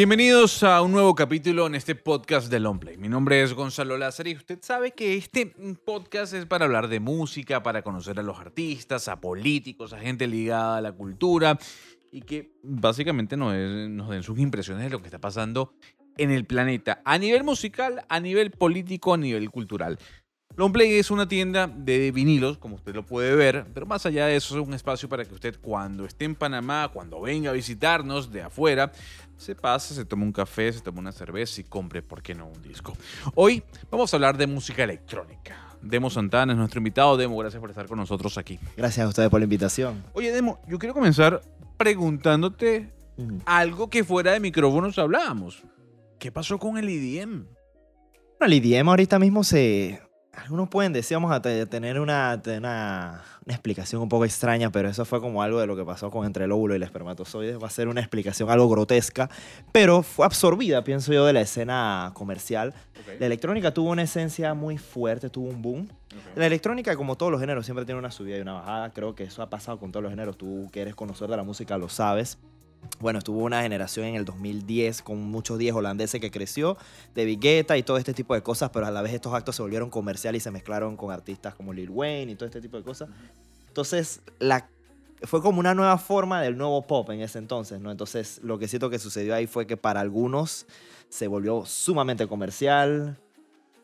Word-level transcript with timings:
Bienvenidos 0.00 0.62
a 0.62 0.80
un 0.80 0.92
nuevo 0.92 1.14
capítulo 1.14 1.66
en 1.66 1.74
este 1.74 1.94
podcast 1.94 2.50
de 2.50 2.58
Longplay. 2.58 2.96
Mi 2.96 3.10
nombre 3.10 3.42
es 3.42 3.52
Gonzalo 3.52 3.98
Lázaro 3.98 4.30
y 4.30 4.34
usted 4.34 4.58
sabe 4.62 4.92
que 4.92 5.14
este 5.14 5.52
podcast 5.84 6.32
es 6.32 6.46
para 6.46 6.64
hablar 6.64 6.88
de 6.88 7.00
música, 7.00 7.62
para 7.62 7.82
conocer 7.82 8.18
a 8.18 8.22
los 8.22 8.38
artistas, 8.38 9.08
a 9.08 9.20
políticos, 9.20 9.92
a 9.92 9.98
gente 9.98 10.26
ligada 10.26 10.78
a 10.78 10.80
la 10.80 10.92
cultura 10.92 11.58
y 12.10 12.22
que 12.22 12.54
básicamente 12.62 13.36
nos, 13.36 13.54
nos 13.90 14.08
den 14.08 14.22
sus 14.22 14.38
impresiones 14.38 14.84
de 14.84 14.88
lo 14.88 15.00
que 15.00 15.08
está 15.08 15.18
pasando 15.18 15.74
en 16.16 16.30
el 16.30 16.46
planeta, 16.46 17.02
a 17.04 17.18
nivel 17.18 17.44
musical, 17.44 18.06
a 18.08 18.20
nivel 18.20 18.52
político, 18.52 19.12
a 19.12 19.18
nivel 19.18 19.50
cultural. 19.50 19.98
Longplay 20.56 20.98
es 20.98 21.10
una 21.10 21.28
tienda 21.28 21.66
de 21.68 22.10
vinilos, 22.10 22.58
como 22.58 22.74
usted 22.74 22.94
lo 22.94 23.06
puede 23.06 23.34
ver, 23.34 23.66
pero 23.72 23.86
más 23.86 24.04
allá 24.04 24.26
de 24.26 24.36
eso 24.36 24.58
es 24.60 24.66
un 24.66 24.74
espacio 24.74 25.08
para 25.08 25.24
que 25.24 25.32
usted 25.32 25.58
cuando 25.60 26.04
esté 26.04 26.24
en 26.24 26.34
Panamá, 26.34 26.90
cuando 26.92 27.20
venga 27.20 27.50
a 27.50 27.52
visitarnos 27.52 28.30
de 28.30 28.42
afuera, 28.42 28.92
se 29.36 29.54
pase, 29.54 29.94
se 29.94 30.04
tome 30.04 30.24
un 30.24 30.32
café, 30.32 30.72
se 30.72 30.80
tome 30.80 30.98
una 30.98 31.12
cerveza 31.12 31.60
y 31.60 31.64
compre, 31.64 32.02
¿por 32.02 32.20
qué 32.20 32.34
no, 32.34 32.46
un 32.46 32.60
disco? 32.62 32.94
Hoy 33.36 33.62
vamos 33.90 34.12
a 34.12 34.16
hablar 34.16 34.36
de 34.36 34.46
música 34.46 34.84
electrónica. 34.84 35.70
Demo 35.80 36.10
Santana 36.10 36.52
es 36.52 36.58
nuestro 36.58 36.78
invitado. 36.78 37.16
Demo, 37.16 37.38
gracias 37.38 37.58
por 37.60 37.70
estar 37.70 37.86
con 37.86 37.98
nosotros 37.98 38.36
aquí. 38.36 38.58
Gracias 38.76 39.06
a 39.06 39.08
ustedes 39.08 39.30
por 39.30 39.40
la 39.40 39.44
invitación. 39.44 40.04
Oye, 40.12 40.30
Demo, 40.30 40.60
yo 40.68 40.78
quiero 40.78 40.92
comenzar 40.92 41.40
preguntándote 41.78 42.92
algo 43.46 43.88
que 43.88 44.04
fuera 44.04 44.32
de 44.32 44.40
micrófonos 44.40 44.98
hablábamos. 44.98 45.62
¿Qué 46.18 46.30
pasó 46.30 46.58
con 46.58 46.76
el 46.76 46.90
IDM? 46.90 47.46
Bueno, 48.38 48.54
el 48.54 48.54
IDM 48.54 48.88
ahorita 48.88 49.18
mismo 49.18 49.42
se... 49.42 50.02
Algunos 50.42 50.68
pueden 50.68 50.92
decir, 50.92 51.16
vamos 51.16 51.32
a 51.32 51.40
te- 51.42 51.66
tener 51.66 52.00
una, 52.00 52.40
una, 52.46 53.22
una 53.44 53.54
explicación 53.54 54.00
un 54.02 54.08
poco 54.08 54.24
extraña, 54.24 54.70
pero 54.70 54.88
eso 54.88 55.04
fue 55.04 55.20
como 55.20 55.42
algo 55.42 55.60
de 55.60 55.66
lo 55.66 55.76
que 55.76 55.84
pasó 55.84 56.10
con 56.10 56.26
entre 56.26 56.44
el 56.46 56.52
óvulo 56.52 56.74
y 56.74 56.76
el 56.76 56.82
espermatozoide. 56.82 57.56
Va 57.56 57.66
a 57.66 57.70
ser 57.70 57.88
una 57.88 58.00
explicación 58.00 58.50
algo 58.50 58.68
grotesca, 58.68 59.28
pero 59.72 60.02
fue 60.02 60.24
absorbida, 60.26 60.82
pienso 60.82 61.12
yo, 61.12 61.24
de 61.26 61.32
la 61.32 61.40
escena 61.42 62.10
comercial. 62.14 62.74
La 63.18 63.26
electrónica 63.26 63.72
tuvo 63.74 63.90
una 63.90 64.02
esencia 64.02 64.54
muy 64.54 64.78
fuerte, 64.78 65.28
tuvo 65.30 65.48
un 65.48 65.62
boom. 65.62 65.88
La 66.34 66.46
electrónica, 66.46 66.96
como 66.96 67.16
todos 67.16 67.30
los 67.30 67.40
géneros, 67.40 67.64
siempre 67.64 67.84
tiene 67.84 67.98
una 67.98 68.10
subida 68.10 68.36
y 68.38 68.40
una 68.40 68.54
bajada. 68.54 68.90
Creo 68.92 69.14
que 69.14 69.24
eso 69.24 69.42
ha 69.42 69.50
pasado 69.50 69.78
con 69.78 69.92
todos 69.92 70.02
los 70.02 70.10
géneros. 70.10 70.36
Tú 70.36 70.68
que 70.72 70.80
eres 70.82 70.94
conocedor 70.94 71.30
de 71.30 71.36
la 71.36 71.42
música 71.44 71.76
lo 71.78 71.88
sabes. 71.88 72.38
Bueno, 73.00 73.18
estuvo 73.18 73.44
una 73.44 73.62
generación 73.62 74.06
en 74.06 74.14
el 74.14 74.24
2010 74.24 75.02
con 75.02 75.18
muchos 75.22 75.58
10 75.58 75.74
holandeses 75.74 76.20
que 76.20 76.30
creció, 76.30 76.76
de 77.14 77.36
Guetta 77.36 77.76
y 77.76 77.82
todo 77.82 77.96
este 77.96 78.12
tipo 78.12 78.34
de 78.34 78.42
cosas, 78.42 78.70
pero 78.70 78.86
a 78.86 78.90
la 78.90 79.00
vez 79.02 79.14
estos 79.14 79.32
actos 79.32 79.56
se 79.56 79.62
volvieron 79.62 79.90
comerciales 79.90 80.42
y 80.42 80.44
se 80.44 80.50
mezclaron 80.50 80.96
con 80.96 81.10
artistas 81.10 81.54
como 81.54 81.72
Lil 81.72 81.90
Wayne 81.90 82.32
y 82.32 82.34
todo 82.34 82.46
este 82.46 82.60
tipo 82.60 82.76
de 82.76 82.82
cosas. 82.82 83.08
Entonces, 83.68 84.20
la, 84.38 84.68
fue 85.22 85.40
como 85.40 85.60
una 85.60 85.74
nueva 85.74 85.96
forma 85.98 86.42
del 86.42 86.58
nuevo 86.58 86.86
pop 86.86 87.08
en 87.10 87.20
ese 87.20 87.38
entonces, 87.38 87.80
¿no? 87.80 87.90
Entonces, 87.90 88.40
lo 88.42 88.58
que 88.58 88.68
siento 88.68 88.90
que 88.90 88.98
sucedió 88.98 89.34
ahí 89.34 89.46
fue 89.46 89.66
que 89.66 89.76
para 89.76 90.00
algunos 90.00 90.66
se 91.08 91.26
volvió 91.26 91.64
sumamente 91.64 92.26
comercial, 92.26 93.18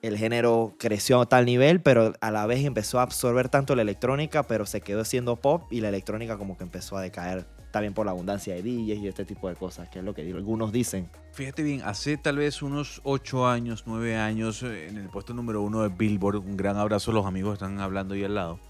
el 0.03 0.19
género 0.19 0.75
creció 0.79 1.21
a 1.21 1.27
tal 1.27 1.47
nivel, 1.47 1.81
pero 1.81 2.13
a 2.21 2.31
la 2.31 2.47
vez 2.47 2.65
empezó 2.65 2.99
a 2.99 3.03
absorber 3.03 3.49
tanto 3.49 3.75
la 3.75 3.83
electrónica, 3.83 4.43
pero 4.43 4.67
se 4.67 4.81
quedó 4.81 5.05
siendo 5.05 5.37
pop 5.37 5.65
y 5.71 5.81
la 5.81 5.89
electrónica 5.89 6.37
como 6.39 6.57
que 6.57 6.65
empezó 6.65 6.97
a 6.97 7.03
decaer 7.03 7.47
también 7.77 7.93
por 7.93 8.07
la 8.07 8.13
abundancia 8.13 8.55
de 8.55 8.63
DJs 8.63 9.03
y 9.03 9.07
este 9.07 9.27
tipo 9.27 9.51
de 9.51 9.55
cosas, 9.55 9.91
que 9.91 9.99
es 9.99 10.05
lo 10.05 10.15
que 10.15 10.23
algunos 10.23 10.73
dicen. 10.73 11.11
Fíjate 11.33 11.63
bien, 11.63 11.83
hace 11.85 12.17
tal 12.17 12.39
vez 12.39 12.63
unos 12.63 13.03
8 13.05 13.47
años, 13.47 13.85
9 13.85 14.17
años, 14.17 14.63
eh, 14.63 14.89
en 14.89 14.97
el 14.97 15.11
puesto 15.11 15.35
número 15.35 15.61
uno 15.61 15.83
de 15.83 15.91
Billboard, 15.91 16.37
un 16.37 16.57
gran 16.57 16.79
abrazo 16.79 17.11
a 17.11 17.15
los 17.15 17.27
amigos 17.27 17.51
que 17.51 17.65
están 17.65 17.79
hablando 17.81 18.15
ahí 18.15 18.25
al 18.25 18.35
lado, 18.35 18.61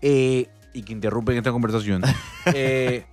eh, 0.00 0.48
y 0.72 0.82
que 0.84 0.94
interrumpen 0.94 1.36
esta 1.36 1.52
conversación. 1.52 2.02
eh, 2.54 3.04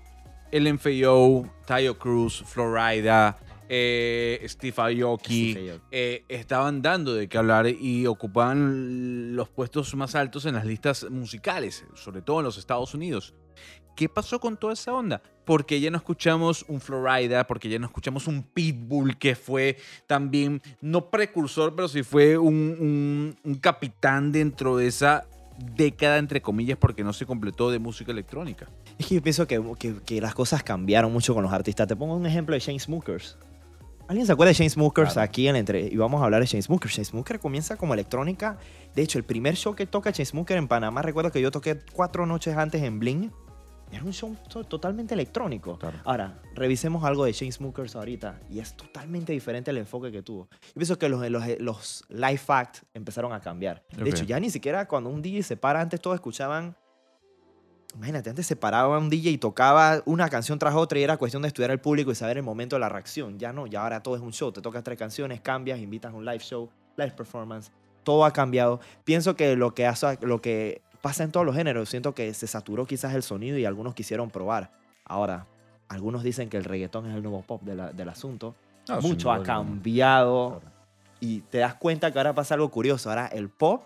el 0.50 0.74
MFAO, 0.74 1.46
Tayo 1.66 2.00
Cruz, 2.00 2.42
Florida, 2.46 3.38
eh, 3.68 4.46
Steve 4.48 4.76
Aoki, 4.78 5.52
Steve 5.52 5.72
Aoki. 5.72 5.84
eh, 5.92 6.24
estaban 6.30 6.82
dando 6.82 7.16
de 7.16 7.28
qué 7.28 7.38
hablar 7.38 7.68
y 7.68 8.08
ocupaban 8.08 9.36
los 9.36 9.50
puestos 9.50 9.94
más 9.96 10.16
altos 10.16 10.46
en 10.46 10.56
las 10.56 10.66
listas 10.66 11.06
musicales, 11.10 11.84
sobre 11.96 12.22
todo 12.22 12.40
en 12.40 12.46
los 12.46 12.58
Estados 12.58 12.94
Unidos. 12.94 13.34
¿Qué 13.96 14.10
pasó 14.10 14.40
con 14.40 14.58
toda 14.58 14.74
esa 14.74 14.94
onda? 14.94 15.22
Porque 15.46 15.80
ya 15.80 15.92
no 15.92 15.98
escuchamos 15.98 16.66
un 16.68 16.82
Florida, 16.82 17.46
porque 17.46 17.70
ya 17.70 17.78
no 17.78 17.86
escuchamos 17.86 18.28
un 18.28 18.42
Pitbull 18.44 19.18
que 19.18 19.36
fue 19.36 19.78
también, 20.08 20.62
no 20.82 21.10
precursor, 21.12 21.76
pero 21.76 21.88
sí 21.88 22.02
fue 22.02 22.38
un, 22.38 22.56
un- 22.80 23.36
un 23.44 23.56
capitán 23.56 24.32
dentro 24.32 24.78
de 24.78 24.88
esa 24.88 25.28
década, 25.76 26.18
entre 26.18 26.42
comillas, 26.42 26.78
porque 26.80 27.04
no 27.04 27.14
se 27.14 27.28
completó 27.28 27.70
de 27.70 27.78
música 27.78 28.12
electrónica. 28.12 28.68
Es 28.98 29.06
que 29.08 29.16
yo 29.16 29.22
pienso 29.22 29.46
que, 29.46 29.62
que- 29.78 29.96
que 30.04 30.20
las 30.22 30.34
cosas 30.34 30.64
cambiaron 30.64 31.14
mucho 31.14 31.36
con 31.36 31.44
los 31.44 31.54
artistas. 31.54 31.88
Te 31.88 31.96
pongo 31.96 32.16
un 32.16 32.26
ejemplo 32.26 32.56
de 32.56 32.60
Shane 32.60 32.80
Smokers. 32.80 33.38
¿Alguien 34.08 34.26
se 34.26 34.34
acuerda 34.34 34.50
de 34.50 34.56
Shane 34.56 34.70
Smokers 34.72 35.14
Claro. 35.14 35.26
aquí 35.26 35.48
en 35.48 35.56
entre 35.56 35.82
Y 35.88 35.96
vamos 35.96 36.22
a 36.22 36.26
hablar 36.26 36.42
de 36.42 36.48
Shane 36.48 36.62
Smokers. 36.64 36.94
Shane 36.96 37.06
Smokers 37.06 37.40
comienza 37.40 37.78
como 37.78 37.94
electrónica. 37.94 38.58
De 38.96 39.02
hecho, 39.04 39.18
el 39.20 39.24
primer 39.24 39.56
show 39.56 39.76
que 39.76 39.86
toca 39.86 40.10
Shane 40.12 40.26
Smokers 40.26 40.58
en 40.58 40.68
Panamá, 40.68 41.02
recuerdo 41.04 41.32
que 41.32 41.40
yo 41.42 41.52
toqué 41.52 41.80
cuatro 41.94 42.26
noches 42.26 42.58
antes 42.58 42.82
en 42.82 43.00
Bling. 43.00 43.32
Era 43.94 44.04
un 44.04 44.12
show 44.14 44.36
to- 44.50 44.64
totalmente 44.64 45.14
electrónico. 45.14 45.78
Claro. 45.78 46.00
Ahora, 46.04 46.42
revisemos 46.56 47.04
algo 47.04 47.26
de 47.26 47.32
Shane 47.34 47.52
Smokers 47.52 47.96
ahorita. 47.96 48.40
Y 48.50 48.60
es 48.60 48.76
totalmente 48.76 49.32
diferente 49.34 49.72
el 49.72 49.78
enfoque 49.78 50.12
que 50.12 50.22
tuvo. 50.22 50.48
Yo 50.52 50.74
pienso 50.74 50.98
que 50.98 51.08
los, 51.10 51.30
los, 51.30 51.44
los 51.60 52.04
live 52.10 52.42
act 52.48 52.80
empezaron 52.94 53.32
a 53.34 53.40
cambiar. 53.40 53.84
De 53.96 54.10
hecho, 54.10 54.24
ya 54.24 54.40
ni 54.40 54.50
siquiera 54.50 54.88
cuando 54.88 55.10
un 55.10 55.22
DJ 55.22 55.44
se 55.44 55.58
para, 55.58 55.80
antes 55.82 56.02
todos 56.02 56.16
escuchaban 56.16 56.76
Imagínate, 57.96 58.32
antes 58.32 58.48
se 58.48 58.56
paraba 58.56 58.98
un 58.98 59.08
DJ 59.08 59.30
y 59.30 59.38
tocaba 59.38 60.02
una 60.06 60.28
canción 60.28 60.58
tras 60.58 60.74
otra 60.74 60.98
y 60.98 61.04
era 61.04 61.18
cuestión 61.18 61.44
de 61.44 61.48
estudiar 61.50 61.70
al 61.70 61.80
público 61.80 62.12
y 62.12 62.16
saber 62.16 62.38
el 62.38 62.44
momento 62.44 62.76
de 62.76 62.80
la 62.80 62.90
reacción. 62.90 63.38
Ya 63.38 63.54
no, 63.54 63.68
ya 63.68 63.84
ahora 63.84 64.02
todo 64.02 64.16
es 64.16 64.22
un 64.24 64.34
show. 64.34 64.52
Te 64.52 64.62
tocas 64.62 64.84
tres 64.84 64.98
canciones, 64.98 65.42
cambias, 65.42 65.78
invitas 65.80 66.12
a 66.12 66.16
un 66.16 66.26
live 66.26 66.40
show, 66.40 66.72
live 66.98 67.12
performance. 67.12 67.72
Todo 68.04 68.26
ha 68.26 68.32
cambiado. 68.34 68.80
Pienso 69.04 69.36
que 69.36 69.56
lo 69.56 69.76
que, 69.76 69.86
hace, 69.86 70.18
lo 70.22 70.42
que 70.42 70.82
pasa 71.04 71.26
en 71.26 71.32
todos 71.34 71.46
los 71.46 71.54
géneros, 71.54 71.90
siento 71.90 72.16
que 72.16 72.34
se 72.34 72.48
saturó 72.48 72.86
quizás 72.86 73.14
el 73.14 73.24
sonido 73.24 73.58
y 73.58 73.66
algunos 73.66 73.94
quisieron 73.94 74.30
probar. 74.30 74.72
Ahora, 75.04 75.46
algunos 75.90 76.24
dicen 76.24 76.50
que 76.50 76.56
el 76.56 76.64
reggaetón 76.64 77.08
es 77.10 77.16
el 77.16 77.22
nuevo 77.22 77.42
pop 77.42 77.62
de 77.62 77.76
la- 77.76 77.92
del 77.92 78.08
asunto. 78.08 78.56
Ah, 78.88 79.00
Mucho 79.02 79.30
ha 79.30 79.44
cambiado. 79.44 80.62
Y 81.20 81.42
te 81.42 81.58
das 81.58 81.76
cuenta 81.76 82.10
que 82.12 82.20
ahora 82.20 82.34
pasa 82.34 82.54
algo 82.54 82.70
curioso. 82.72 83.10
Ahora 83.10 83.28
el 83.28 83.50
pop 83.50 83.84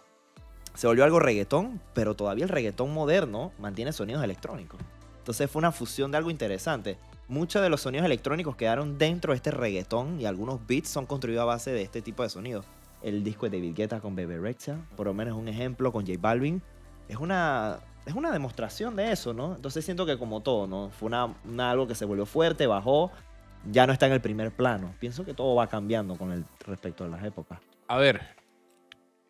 se 0.76 0.86
volvió 0.86 1.04
algo 1.04 1.20
reggaetón, 1.20 1.82
pero 1.96 2.16
todavía 2.16 2.44
el 2.44 2.50
reggaetón 2.50 2.94
moderno 2.94 3.52
mantiene 3.58 3.92
sonidos 3.94 4.24
electrónicos. 4.24 4.80
Entonces 5.18 5.50
fue 5.50 5.60
una 5.60 5.72
fusión 5.72 6.12
de 6.12 6.18
algo 6.18 6.30
interesante. 6.30 6.98
Muchos 7.28 7.64
de 7.64 7.70
los 7.70 7.82
sonidos 7.82 8.06
electrónicos 8.06 8.56
quedaron 8.56 9.00
dentro 9.00 9.34
de 9.34 9.38
este 9.38 9.50
reggaetón 9.52 10.22
y 10.22 10.26
algunos 10.26 10.66
beats 10.68 10.88
son 10.90 11.08
construidos 11.08 11.42
a 11.42 11.46
base 11.46 11.72
de 11.72 11.82
este 11.82 12.04
tipo 12.04 12.22
de 12.22 12.30
sonidos. 12.30 12.64
El 13.02 13.24
disco 13.24 13.50
de 13.50 13.58
David 13.58 13.76
Guetta 13.76 14.00
con 14.02 14.16
Bebe 14.16 14.38
Rexha, 14.38 14.78
por 14.96 15.08
lo 15.08 15.14
menos 15.16 15.36
un 15.38 15.48
ejemplo 15.48 15.92
con 15.92 16.06
J 16.08 16.18
Balvin, 16.22 16.62
es 17.08 17.18
una, 17.18 17.80
es 18.06 18.14
una 18.14 18.32
demostración 18.32 18.96
de 18.96 19.12
eso, 19.12 19.34
¿no? 19.34 19.56
Entonces 19.56 19.84
siento 19.86 20.06
que 20.06 20.18
como 20.18 20.42
todo, 20.42 20.68
¿no? 20.68 20.90
Fue 20.90 21.08
una, 21.08 21.36
una- 21.46 21.72
algo 21.72 21.88
que 21.88 21.96
se 21.96 22.06
volvió 22.06 22.26
fuerte, 22.26 22.68
bajó, 22.68 23.12
ya 23.72 23.86
no 23.88 23.94
está 23.94 24.08
en 24.08 24.14
el 24.14 24.22
primer 24.22 24.52
plano. 24.52 24.94
Pienso 25.00 25.26
que 25.26 25.34
todo 25.34 25.56
va 25.56 25.68
cambiando 25.68 26.16
con 26.16 26.32
el 26.32 26.46
respecto 26.66 27.04
a 27.04 27.08
las 27.08 27.24
épocas. 27.24 27.60
A 27.88 27.98
ver, 27.98 28.22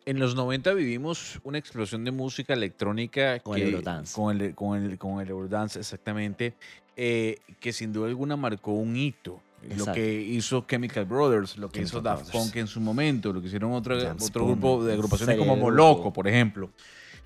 en 0.04 0.18
los 0.18 0.34
90 0.34 0.72
vivimos 0.74 1.38
una 1.44 1.58
explosión 1.58 2.04
de 2.04 2.10
música 2.10 2.54
electrónica 2.54 3.40
Con 3.40 3.58
el 3.58 3.74
Eurodance. 3.74 4.14
Con 4.14 4.40
el, 4.40 4.54
con 4.54 4.82
el, 4.82 4.98
con 4.98 5.20
el 5.20 5.28
Eurodance, 5.28 5.78
exactamente, 5.80 6.54
eh, 6.96 7.36
que 7.60 7.72
sin 7.72 7.92
duda 7.92 8.08
alguna 8.08 8.36
marcó 8.36 8.72
un 8.72 8.96
hito. 8.96 9.40
Lo 9.76 9.92
que 9.92 10.14
hizo 10.20 10.64
Chemical 10.68 11.04
Brothers, 11.04 11.58
lo 11.58 11.68
que 11.68 11.82
hizo 11.82 12.00
Daft 12.00 12.28
Brothers. 12.30 12.44
Punk 12.46 12.56
en 12.56 12.68
su 12.68 12.80
momento, 12.80 13.32
lo 13.32 13.40
que 13.40 13.48
hicieron 13.48 13.72
otro, 13.72 13.96
otro 14.20 14.46
grupo 14.46 14.84
de 14.84 14.92
agrupaciones 14.92 15.36
como. 15.36 15.56
Moloco, 15.56 16.12
por 16.12 16.28
ejemplo. 16.28 16.70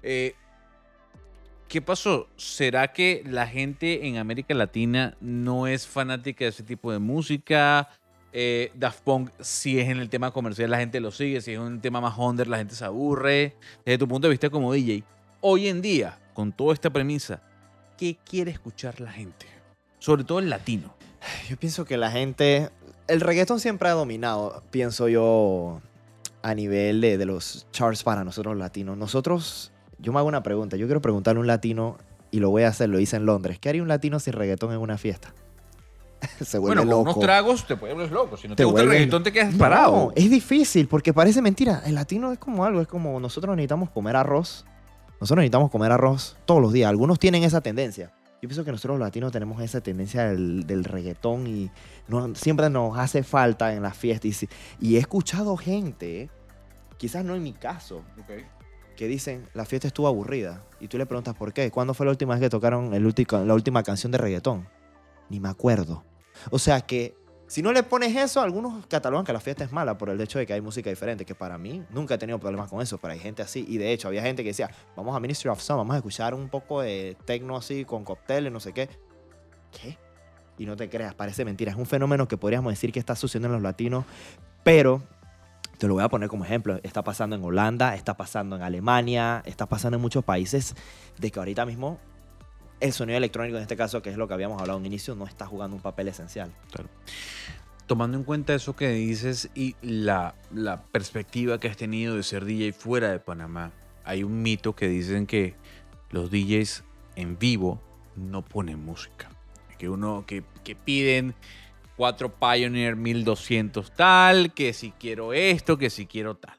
Eh, 0.02 0.34
¿Qué 1.72 1.80
pasó? 1.80 2.28
¿Será 2.36 2.92
que 2.92 3.24
la 3.24 3.46
gente 3.46 4.06
en 4.06 4.18
América 4.18 4.52
Latina 4.52 5.16
no 5.22 5.66
es 5.66 5.86
fanática 5.86 6.44
de 6.44 6.50
ese 6.50 6.62
tipo 6.62 6.92
de 6.92 6.98
música? 6.98 7.88
Eh, 8.30 8.70
Daft 8.74 9.00
Punk, 9.00 9.30
si 9.40 9.80
es 9.80 9.88
en 9.88 9.96
el 9.96 10.10
tema 10.10 10.32
comercial, 10.32 10.70
la 10.70 10.80
gente 10.80 11.00
lo 11.00 11.10
sigue. 11.10 11.40
Si 11.40 11.52
es 11.52 11.58
un 11.58 11.80
tema 11.80 12.02
más 12.02 12.18
under, 12.18 12.46
la 12.46 12.58
gente 12.58 12.74
se 12.74 12.84
aburre. 12.84 13.56
Desde 13.86 13.96
tu 13.96 14.06
punto 14.06 14.26
de 14.26 14.32
vista 14.32 14.50
como 14.50 14.70
DJ, 14.70 15.02
hoy 15.40 15.68
en 15.68 15.80
día, 15.80 16.18
con 16.34 16.52
toda 16.52 16.74
esta 16.74 16.90
premisa, 16.90 17.40
¿qué 17.96 18.18
quiere 18.22 18.50
escuchar 18.50 19.00
la 19.00 19.10
gente? 19.10 19.46
Sobre 19.98 20.24
todo 20.24 20.40
el 20.40 20.50
latino. 20.50 20.94
Yo 21.48 21.56
pienso 21.56 21.86
que 21.86 21.96
la 21.96 22.10
gente. 22.10 22.68
El 23.08 23.22
reggaetón 23.22 23.60
siempre 23.60 23.88
ha 23.88 23.92
dominado, 23.92 24.62
pienso 24.70 25.08
yo, 25.08 25.80
a 26.42 26.54
nivel 26.54 27.00
de, 27.00 27.16
de 27.16 27.24
los 27.24 27.66
charts 27.72 28.02
para 28.02 28.24
nosotros 28.24 28.58
latinos. 28.58 28.98
Nosotros. 28.98 29.71
Yo 30.02 30.12
me 30.12 30.18
hago 30.18 30.28
una 30.28 30.42
pregunta. 30.42 30.76
Yo 30.76 30.86
quiero 30.86 31.00
preguntarle 31.00 31.38
a 31.38 31.40
un 31.40 31.46
latino, 31.46 31.96
y 32.30 32.40
lo 32.40 32.50
voy 32.50 32.64
a 32.64 32.68
hacer, 32.68 32.88
lo 32.88 32.98
hice 32.98 33.16
en 33.16 33.26
Londres. 33.26 33.58
¿Qué 33.58 33.68
haría 33.68 33.82
un 33.82 33.88
latino 33.88 34.18
sin 34.18 34.32
reggaetón 34.34 34.72
en 34.72 34.78
una 34.78 34.98
fiesta? 34.98 35.32
Se 36.40 36.58
vuelve 36.58 36.76
Bueno, 36.76 36.82
con 36.82 36.90
loco. 37.06 37.10
unos 37.18 37.20
tragos 37.24 37.66
te 37.66 37.74
vuelves 37.74 38.10
loco. 38.10 38.36
Si 38.36 38.48
no 38.48 38.54
te, 38.54 38.62
Te 38.62 38.64
gusta 38.64 38.82
el 38.82 38.88
reggaetón, 38.88 39.22
te 39.22 39.32
quedas 39.32 39.52
No, 39.52 39.58
parado. 39.58 40.12
es 40.16 40.30
difícil 40.30 40.88
porque 40.88 41.12
parece 41.12 41.42
mentira. 41.42 41.82
El 41.84 41.94
latino 41.94 42.32
es 42.32 42.38
como 42.38 42.64
algo, 42.64 42.80
es 42.80 42.88
como 42.88 43.18
nosotros 43.20 43.54
necesitamos 43.56 43.90
comer 43.90 44.16
arroz. 44.16 44.64
Nosotros 45.20 45.38
necesitamos 45.42 45.70
comer 45.70 45.92
arroz 45.92 46.36
todos 46.46 46.60
los 46.60 46.72
días. 46.72 46.88
Algunos 46.88 47.18
tienen 47.18 47.44
esa 47.44 47.60
tendencia. 47.60 48.12
Yo 48.40 48.48
pienso 48.48 48.64
que 48.64 48.72
nosotros 48.72 48.98
los 48.98 49.06
latinos 49.06 49.30
tenemos 49.30 49.62
esa 49.62 49.80
tendencia 49.80 50.24
del, 50.26 50.66
del 50.66 50.82
reggaetón 50.82 51.46
y 51.46 51.70
no, 52.08 52.34
siempre 52.34 52.68
nos 52.70 52.98
hace 52.98 53.22
falta 53.22 53.72
en 53.72 53.82
las 53.82 53.96
fiestas. 53.96 54.46
Y, 54.80 54.96
he 54.96 54.98
escuchado 54.98 55.56
gente, 55.56 56.28
quizás 56.98 57.24
no 57.24 57.36
en 57.36 57.42
mi 57.44 57.52
caso, 57.52 58.02
que 59.02 59.08
dicen, 59.08 59.48
la 59.52 59.64
fiesta 59.64 59.88
estuvo 59.88 60.06
aburrida. 60.06 60.62
Y 60.78 60.86
tú 60.86 60.96
le 60.96 61.06
preguntas 61.06 61.34
por 61.34 61.52
qué. 61.52 61.72
¿Cuándo 61.72 61.92
fue 61.92 62.06
la 62.06 62.10
última 62.10 62.34
vez 62.34 62.40
que 62.40 62.48
tocaron 62.48 62.92
la 62.92 63.54
última 63.54 63.82
canción 63.82 64.12
de 64.12 64.18
reggaetón? 64.18 64.68
Ni 65.28 65.40
me 65.40 65.48
acuerdo. 65.48 66.04
O 66.52 66.58
sea 66.60 66.82
que 66.82 67.16
si 67.48 67.62
no 67.62 67.72
le 67.72 67.82
pones 67.82 68.14
eso, 68.14 68.40
algunos 68.40 68.86
catalogan 68.86 69.24
que 69.24 69.32
la 69.32 69.40
fiesta 69.40 69.64
es 69.64 69.72
mala 69.72 69.98
por 69.98 70.08
el 70.08 70.20
hecho 70.20 70.38
de 70.38 70.46
que 70.46 70.52
hay 70.52 70.60
música 70.60 70.88
diferente, 70.88 71.24
que 71.24 71.34
para 71.34 71.58
mí 71.58 71.82
nunca 71.90 72.14
he 72.14 72.18
tenido 72.18 72.38
problemas 72.38 72.70
con 72.70 72.80
eso, 72.80 72.98
pero 72.98 73.12
hay 73.12 73.18
gente 73.18 73.42
así. 73.42 73.64
Y 73.68 73.76
de 73.76 73.92
hecho, 73.92 74.06
había 74.06 74.22
gente 74.22 74.44
que 74.44 74.50
decía, 74.50 74.70
vamos 74.94 75.16
a 75.16 75.18
Ministry 75.18 75.50
of 75.50 75.60
Sound, 75.60 75.80
vamos 75.80 75.94
a 75.94 75.96
escuchar 75.96 76.32
un 76.32 76.48
poco 76.48 76.82
de 76.82 77.16
techno 77.24 77.56
así 77.56 77.84
con 77.84 78.04
cócteles, 78.04 78.52
no 78.52 78.60
sé 78.60 78.72
qué. 78.72 78.88
¿Qué? 79.72 79.98
Y 80.58 80.64
no 80.64 80.76
te 80.76 80.88
creas, 80.88 81.12
parece 81.16 81.44
mentira. 81.44 81.72
Es 81.72 81.76
un 81.76 81.86
fenómeno 81.86 82.28
que 82.28 82.36
podríamos 82.36 82.72
decir 82.72 82.92
que 82.92 83.00
está 83.00 83.16
sucediendo 83.16 83.48
en 83.48 83.54
los 83.54 83.62
latinos, 83.62 84.04
pero 84.62 85.02
te 85.78 85.88
lo 85.88 85.94
voy 85.94 86.02
a 86.02 86.08
poner 86.08 86.28
como 86.28 86.44
ejemplo. 86.44 86.78
Está 86.82 87.02
pasando 87.02 87.36
en 87.36 87.44
Holanda, 87.44 87.94
está 87.94 88.16
pasando 88.16 88.56
en 88.56 88.62
Alemania, 88.62 89.42
está 89.46 89.66
pasando 89.66 89.96
en 89.96 90.02
muchos 90.02 90.24
países 90.24 90.74
de 91.18 91.30
que 91.30 91.38
ahorita 91.38 91.66
mismo 91.66 91.98
el 92.82 92.92
sonido 92.92 93.16
electrónico, 93.16 93.56
en 93.56 93.62
este 93.62 93.76
caso, 93.76 94.02
que 94.02 94.10
es 94.10 94.16
lo 94.16 94.26
que 94.26 94.34
habíamos 94.34 94.60
hablado 94.60 94.78
en 94.78 94.86
inicio, 94.86 95.14
no 95.14 95.24
está 95.24 95.46
jugando 95.46 95.76
un 95.76 95.82
papel 95.82 96.08
esencial. 96.08 96.52
Tomando 97.86 98.18
en 98.18 98.24
cuenta 98.24 98.54
eso 98.54 98.74
que 98.74 98.88
dices 98.90 99.50
y 99.54 99.76
la, 99.82 100.34
la 100.52 100.82
perspectiva 100.82 101.60
que 101.60 101.68
has 101.68 101.76
tenido 101.76 102.16
de 102.16 102.24
ser 102.24 102.44
DJ 102.44 102.72
fuera 102.72 103.10
de 103.10 103.20
Panamá, 103.20 103.70
hay 104.04 104.24
un 104.24 104.42
mito 104.42 104.74
que 104.74 104.88
dicen 104.88 105.26
que 105.26 105.54
los 106.10 106.30
DJs 106.30 106.82
en 107.14 107.38
vivo 107.38 107.80
no 108.16 108.42
ponen 108.42 108.84
música. 108.84 109.30
Que 109.78 109.88
uno 109.88 110.24
que, 110.26 110.42
que 110.64 110.74
piden 110.74 111.34
cuatro 112.02 112.34
Pioneer 112.34 112.96
1200 112.96 113.92
tal, 113.92 114.52
que 114.54 114.72
si 114.72 114.90
quiero 114.90 115.32
esto, 115.32 115.78
que 115.78 115.88
si 115.88 116.06
quiero 116.06 116.34
tal. 116.36 116.58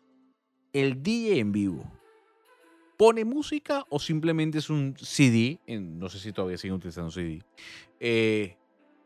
El 0.71 1.03
DJ 1.03 1.39
en 1.39 1.51
vivo 1.51 1.83
pone 2.95 3.25
música 3.25 3.83
o 3.89 3.99
simplemente 3.99 4.59
es 4.59 4.69
un 4.69 4.95
CD, 4.97 5.59
no 5.67 6.07
sé 6.07 6.19
si 6.19 6.31
todavía 6.31 6.57
siguen 6.57 6.75
utilizando 6.75 7.11
CD, 7.11 7.43
eh, 7.99 8.55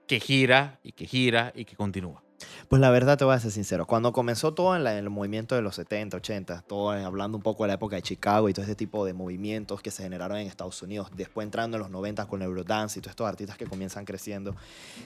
que 0.06 0.20
gira 0.20 0.80
y 0.84 0.92
que 0.92 1.08
gira 1.08 1.52
y 1.56 1.66
que 1.66 1.76
continúa. 1.76 2.24
Pues 2.68 2.80
la 2.82 2.90
verdad 2.92 3.18
te 3.18 3.24
voy 3.26 3.34
a 3.34 3.40
ser 3.40 3.52
sincero, 3.52 3.88
cuando 3.88 4.12
comenzó 4.12 4.54
todo 4.54 4.76
en, 4.76 4.86
en 4.86 4.98
el 4.98 5.10
movimiento 5.10 5.56
de 5.56 5.62
los 5.62 5.76
70, 5.76 6.18
80, 6.18 6.62
todo 6.68 6.96
eh, 6.96 7.04
hablando 7.04 7.38
un 7.38 7.44
poco 7.44 7.64
de 7.64 7.70
la 7.70 7.74
época 7.76 7.96
de 7.96 8.02
Chicago 8.04 8.48
y 8.50 8.54
todo 8.54 8.62
este 8.64 8.76
tipo 8.76 9.06
de 9.06 9.14
movimientos 9.14 9.82
que 9.82 9.90
se 9.90 10.04
generaron 10.04 10.38
en 10.38 10.48
Estados 10.48 10.82
Unidos, 10.84 11.10
después 11.16 11.46
entrando 11.46 11.78
en 11.78 11.82
los 11.84 11.90
90 11.92 12.26
con 12.28 12.42
Eurodance 12.44 13.00
y 13.00 13.02
todos 13.02 13.12
estos 13.14 13.28
artistas 13.28 13.58
que 13.58 13.66
comienzan 13.66 14.06
creciendo, 14.06 14.56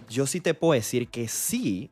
yo 0.09 0.27
sí 0.27 0.41
te 0.41 0.53
puedo 0.53 0.73
decir 0.73 1.07
que 1.07 1.27
sí, 1.29 1.89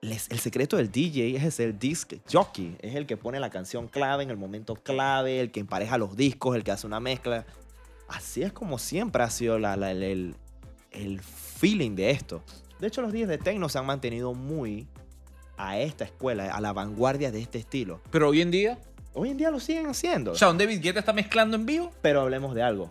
les- 0.00 0.30
el 0.30 0.38
secreto 0.38 0.76
del 0.76 0.90
DJ 0.90 1.36
es 1.46 1.60
el 1.60 1.78
disc 1.78 2.14
jockey, 2.32 2.76
es 2.80 2.94
el 2.94 3.06
que 3.06 3.16
pone 3.16 3.40
la 3.40 3.50
canción 3.50 3.88
clave 3.88 4.22
en 4.22 4.30
el 4.30 4.36
momento 4.36 4.74
clave, 4.76 5.40
el 5.40 5.50
que 5.50 5.60
empareja 5.60 5.98
los 5.98 6.16
discos, 6.16 6.54
el 6.56 6.64
que 6.64 6.70
hace 6.70 6.86
una 6.86 7.00
mezcla. 7.00 7.44
Así 8.08 8.42
es 8.42 8.52
como 8.52 8.78
siempre 8.78 9.22
ha 9.22 9.30
sido 9.30 9.58
la- 9.58 9.74
el- 9.90 10.34
el 10.92 11.20
feeling 11.20 11.94
de 11.96 12.10
esto. 12.10 12.42
De 12.80 12.86
hecho, 12.88 13.02
los 13.02 13.12
DJs 13.12 13.28
de 13.28 13.38
techno 13.38 13.68
se 13.68 13.78
han 13.78 13.86
mantenido 13.86 14.34
muy 14.34 14.86
a 15.56 15.78
esta 15.78 16.04
escuela, 16.04 16.54
a 16.54 16.60
la 16.60 16.72
vanguardia 16.72 17.30
de 17.30 17.40
este 17.40 17.58
estilo. 17.58 18.00
Pero 18.10 18.28
hoy 18.28 18.40
en 18.42 18.50
día, 18.50 18.78
Hoy 19.18 19.30
en 19.30 19.38
día 19.38 19.50
lo 19.50 19.58
siguen 19.60 19.86
haciendo. 19.86 20.32
o 20.32 20.34
sea, 20.34 20.50
un 20.50 20.58
David 20.58 20.82
Guetta 20.82 20.98
está 21.00 21.14
mezclando 21.14 21.56
en 21.56 21.64
vivo. 21.64 21.90
Pero 22.02 22.20
hablemos 22.20 22.54
de 22.54 22.62
algo. 22.62 22.90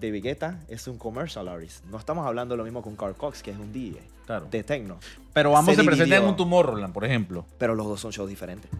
David 0.00 0.22
Guetta 0.22 0.58
es 0.68 0.88
un 0.88 0.96
commercial 0.96 1.48
artist. 1.48 1.84
No 1.84 1.98
estamos 1.98 2.26
hablando 2.26 2.56
lo 2.56 2.64
mismo 2.64 2.80
con 2.80 2.96
Carl 2.96 3.14
Cox, 3.14 3.42
que 3.42 3.50
es 3.50 3.58
un 3.58 3.74
DJ 3.74 4.00
Claro. 4.24 4.46
de 4.50 4.62
techno. 4.64 4.98
Pero 5.34 5.50
vamos 5.50 5.74
se 5.74 5.82
a 5.82 5.84
presentar 5.84 6.22
en 6.22 6.28
un 6.28 6.36
Tomorrowland, 6.36 6.94
por 6.94 7.04
ejemplo. 7.04 7.44
Pero 7.58 7.74
los 7.74 7.86
dos 7.86 8.00
son 8.00 8.10
shows 8.10 8.28
diferentes. 8.30 8.70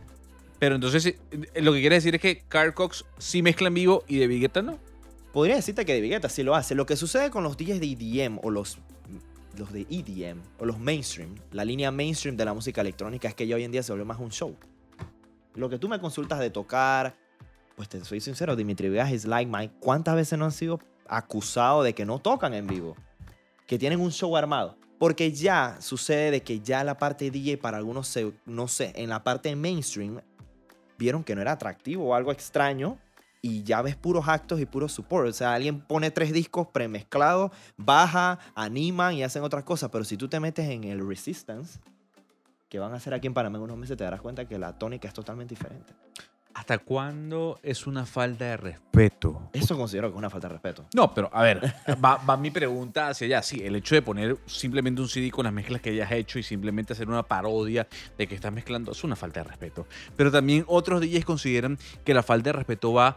Pero 0.59 0.75
entonces, 0.75 1.05
eh, 1.05 1.17
lo 1.61 1.75
que 1.75 1.81
quiere 1.81 1.97
decir 1.97 2.15
es 2.15 2.21
que 2.23 2.43
Carl 2.49 2.73
Cox 2.73 3.05
sí 3.19 3.43
mezcla 3.43 3.69
en 3.69 3.75
vivo 3.75 4.03
y 4.09 4.19
David 4.19 4.41
Guetta 4.41 4.63
no. 4.63 4.79
Podría 5.35 5.57
decirte 5.57 5.85
que 5.85 5.93
David 5.95 6.13
Guetta 6.13 6.31
sí 6.31 6.43
lo 6.43 6.55
hace. 6.55 6.75
Lo 6.75 6.87
que 6.87 6.97
sucede 6.97 7.29
con 7.31 7.45
los 7.45 7.59
DJs 7.59 7.79
de 7.79 7.87
EDM 7.93 8.39
o 8.43 8.49
los, 8.51 8.79
los 9.59 9.73
de 9.73 9.87
EDM 9.91 10.41
o 10.59 10.65
los 10.65 10.79
mainstream, 10.79 11.35
la 11.53 11.65
línea 11.65 11.91
mainstream 11.91 12.37
de 12.37 12.45
la 12.45 12.55
música 12.55 12.81
electrónica 12.81 13.29
es 13.29 13.35
que 13.35 13.47
ya 13.47 13.57
hoy 13.57 13.65
en 13.65 13.73
día 13.73 13.83
se 13.83 13.93
vuelve 13.93 14.05
más 14.05 14.19
un 14.19 14.31
show. 14.31 14.57
Lo 15.55 15.69
que 15.69 15.79
tú 15.79 15.89
me 15.89 15.99
consultas 15.99 16.39
de 16.39 16.51
tocar, 16.51 17.17
pues 17.75 17.89
te 17.89 18.05
soy 18.05 18.21
sincero, 18.21 18.57
Dimitri 18.57 18.89
Vegas 18.89 19.11
y 19.11 19.27
Like 19.27 19.51
Mike, 19.51 19.75
¿cuántas 19.81 20.15
veces 20.15 20.39
no 20.39 20.45
han 20.45 20.53
sido 20.53 20.81
acusados 21.09 21.85
de 21.85 21.95
que 21.95 22.05
no 22.05 22.19
tocan 22.19 22.55
en 22.55 22.67
vivo? 22.67 22.97
Que 23.67 23.79
tienen 23.79 24.01
un 24.01 24.13
show 24.13 24.37
armado. 24.37 24.77
Porque 24.99 25.33
ya 25.33 25.77
sucede 25.81 26.31
de 26.31 26.43
que 26.43 26.61
ya 26.61 26.83
la 26.83 26.97
parte 26.97 27.31
DJ 27.31 27.59
para 27.59 27.77
algunos, 27.77 28.09
se, 28.09 28.33
no 28.47 28.67
sé, 28.67 28.93
en 28.97 29.11
la 29.11 29.23
parte 29.23 29.55
mainstream 29.55 30.21
vieron 30.97 31.23
que 31.23 31.35
no 31.35 31.43
era 31.43 31.53
atractivo 31.53 32.07
o 32.07 32.15
algo 32.15 32.33
extraño 32.33 32.99
y 33.43 33.63
ya 33.63 33.83
ves 33.83 33.97
puros 33.97 34.29
actos 34.29 34.61
y 34.61 34.67
puros 34.67 34.93
support. 34.93 35.29
O 35.29 35.33
sea, 35.33 35.55
alguien 35.55 35.81
pone 35.81 36.11
tres 36.11 36.33
discos 36.33 36.67
premezclados, 36.69 37.53
baja, 37.77 38.39
animan 38.55 39.15
y 39.15 39.23
hacen 39.23 39.43
otras 39.43 39.65
cosas. 39.65 39.91
Pero 39.91 40.05
si 40.05 40.17
tú 40.17 40.29
te 40.29 40.41
metes 40.41 40.69
en 40.69 40.85
el 40.85 41.07
Resistance, 41.07 41.79
que 42.69 42.79
van 42.79 42.93
a 42.93 42.97
hacer 42.97 43.15
aquí 43.15 43.27
en 43.27 43.35
Panamá 43.35 43.59
en 43.59 43.65
unos 43.65 43.77
meses, 43.77 43.97
te 43.97 44.05
darás 44.05 44.21
cuenta 44.21 44.47
que 44.47 44.59
la 44.59 44.79
tónica 44.79 45.09
es 45.09 45.15
totalmente 45.15 45.55
diferente. 45.55 45.93
¿Hasta 46.57 46.79
cuándo 46.79 47.61
es 47.63 47.87
una 47.87 48.07
falta 48.07 48.47
de 48.47 48.57
respeto? 48.57 49.51
Eso 49.53 49.77
considero 49.77 50.09
que 50.09 50.15
es 50.15 50.19
una 50.19 50.31
falta 50.31 50.49
de 50.49 50.55
respeto. 50.55 50.87
No, 50.95 51.13
pero 51.13 51.29
a 51.31 51.43
ver, 51.43 51.61
va, 52.03 52.17
va 52.17 52.39
mi 52.39 52.51
pregunta 52.51 53.09
hacia 53.09 53.27
allá. 53.27 53.43
Sí, 53.43 53.61
el 53.63 53.77
hecho 53.77 53.95
de 53.95 54.01
poner 54.01 54.39
simplemente 54.47 55.03
un 55.03 55.09
CD 55.09 55.31
con 55.31 55.45
las 55.45 55.53
mezclas 55.53 55.83
que 55.83 55.91
hayas 55.91 56.11
hecho 56.13 56.39
y 56.39 56.43
simplemente 56.43 56.95
hacer 56.95 57.09
una 57.11 57.23
parodia 57.23 57.87
de 58.17 58.27
que 58.27 58.35
estás 58.35 58.55
mezclando 58.55 58.93
es 58.93 59.05
una 59.05 59.17
falta 59.17 59.41
de 59.41 59.51
respeto. 59.51 59.87
Pero 60.17 60.33
también 60.33 60.65
otros 60.67 61.03
DJs 61.03 61.27
consideran 61.27 61.79
que 62.03 62.15
la 62.15 62.23
falta 62.23 62.49
de 62.49 62.55
respeto 62.55 62.91
va 62.91 63.17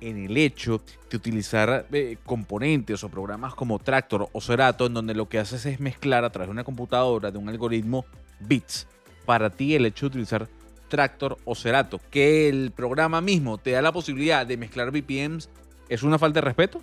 en 0.00 0.24
el 0.24 0.36
hecho 0.36 0.80
de 1.10 1.16
utilizar 1.16 1.86
eh, 1.90 2.18
componentes 2.24 3.02
o 3.02 3.08
programas 3.08 3.56
como 3.56 3.80
Tractor 3.80 4.28
o 4.32 4.40
Serato, 4.40 4.86
en 4.86 4.94
donde 4.94 5.14
lo 5.14 5.28
que 5.28 5.40
haces 5.40 5.66
es 5.66 5.80
mezclar 5.80 6.22
a 6.22 6.30
través 6.30 6.46
de 6.46 6.52
una 6.52 6.62
computadora, 6.62 7.32
de 7.32 7.38
un 7.38 7.48
algoritmo, 7.48 8.04
bits. 8.38 8.86
Para 9.24 9.50
ti, 9.50 9.74
el 9.74 9.86
hecho 9.86 10.06
de 10.06 10.10
utilizar 10.10 10.48
Tractor 10.88 11.38
o 11.44 11.54
Serato, 11.54 12.00
que 12.10 12.48
el 12.48 12.72
programa 12.72 13.20
mismo 13.20 13.58
te 13.58 13.72
da 13.72 13.82
la 13.82 13.92
posibilidad 13.92 14.46
de 14.46 14.56
mezclar 14.56 14.90
BPMs, 14.90 15.48
¿es 15.88 16.02
una 16.02 16.18
falta 16.18 16.40
de 16.40 16.46
respeto? 16.46 16.80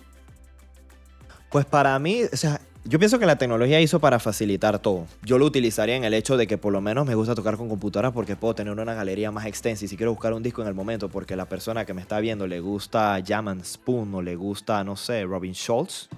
Pues 1.50 1.64
para 1.64 1.98
mí, 1.98 2.22
o 2.24 2.36
sea, 2.36 2.60
yo 2.86 2.98
pienso 2.98 3.18
que 3.18 3.24
la 3.24 3.38
tecnología 3.38 3.80
hizo 3.80 3.98
para 3.98 4.18
facilitar 4.18 4.78
todo. 4.78 5.06
Yo 5.22 5.38
lo 5.38 5.46
utilizaría 5.46 5.96
en 5.96 6.04
el 6.04 6.12
hecho 6.12 6.36
de 6.36 6.46
que 6.46 6.58
por 6.58 6.70
lo 6.70 6.82
menos 6.82 7.06
me 7.06 7.14
gusta 7.14 7.34
tocar 7.34 7.56
con 7.56 7.68
computadora 7.68 8.10
porque 8.10 8.36
puedo 8.36 8.54
tener 8.54 8.78
una 8.78 8.92
galería 8.92 9.30
más 9.30 9.46
extensa 9.46 9.86
y 9.86 9.88
si 9.88 9.96
quiero 9.96 10.12
buscar 10.12 10.34
un 10.34 10.42
disco 10.42 10.60
en 10.60 10.68
el 10.68 10.74
momento 10.74 11.08
porque 11.08 11.34
la 11.34 11.48
persona 11.48 11.86
que 11.86 11.94
me 11.94 12.02
está 12.02 12.20
viendo 12.20 12.46
le 12.46 12.60
gusta 12.60 13.18
Jam 13.24 13.48
and 13.48 13.64
Spoon 13.64 14.14
o 14.14 14.20
le 14.20 14.36
gusta, 14.36 14.84
no 14.84 14.96
sé, 14.96 15.24
Robin 15.24 15.54
Schultz, 15.54 16.10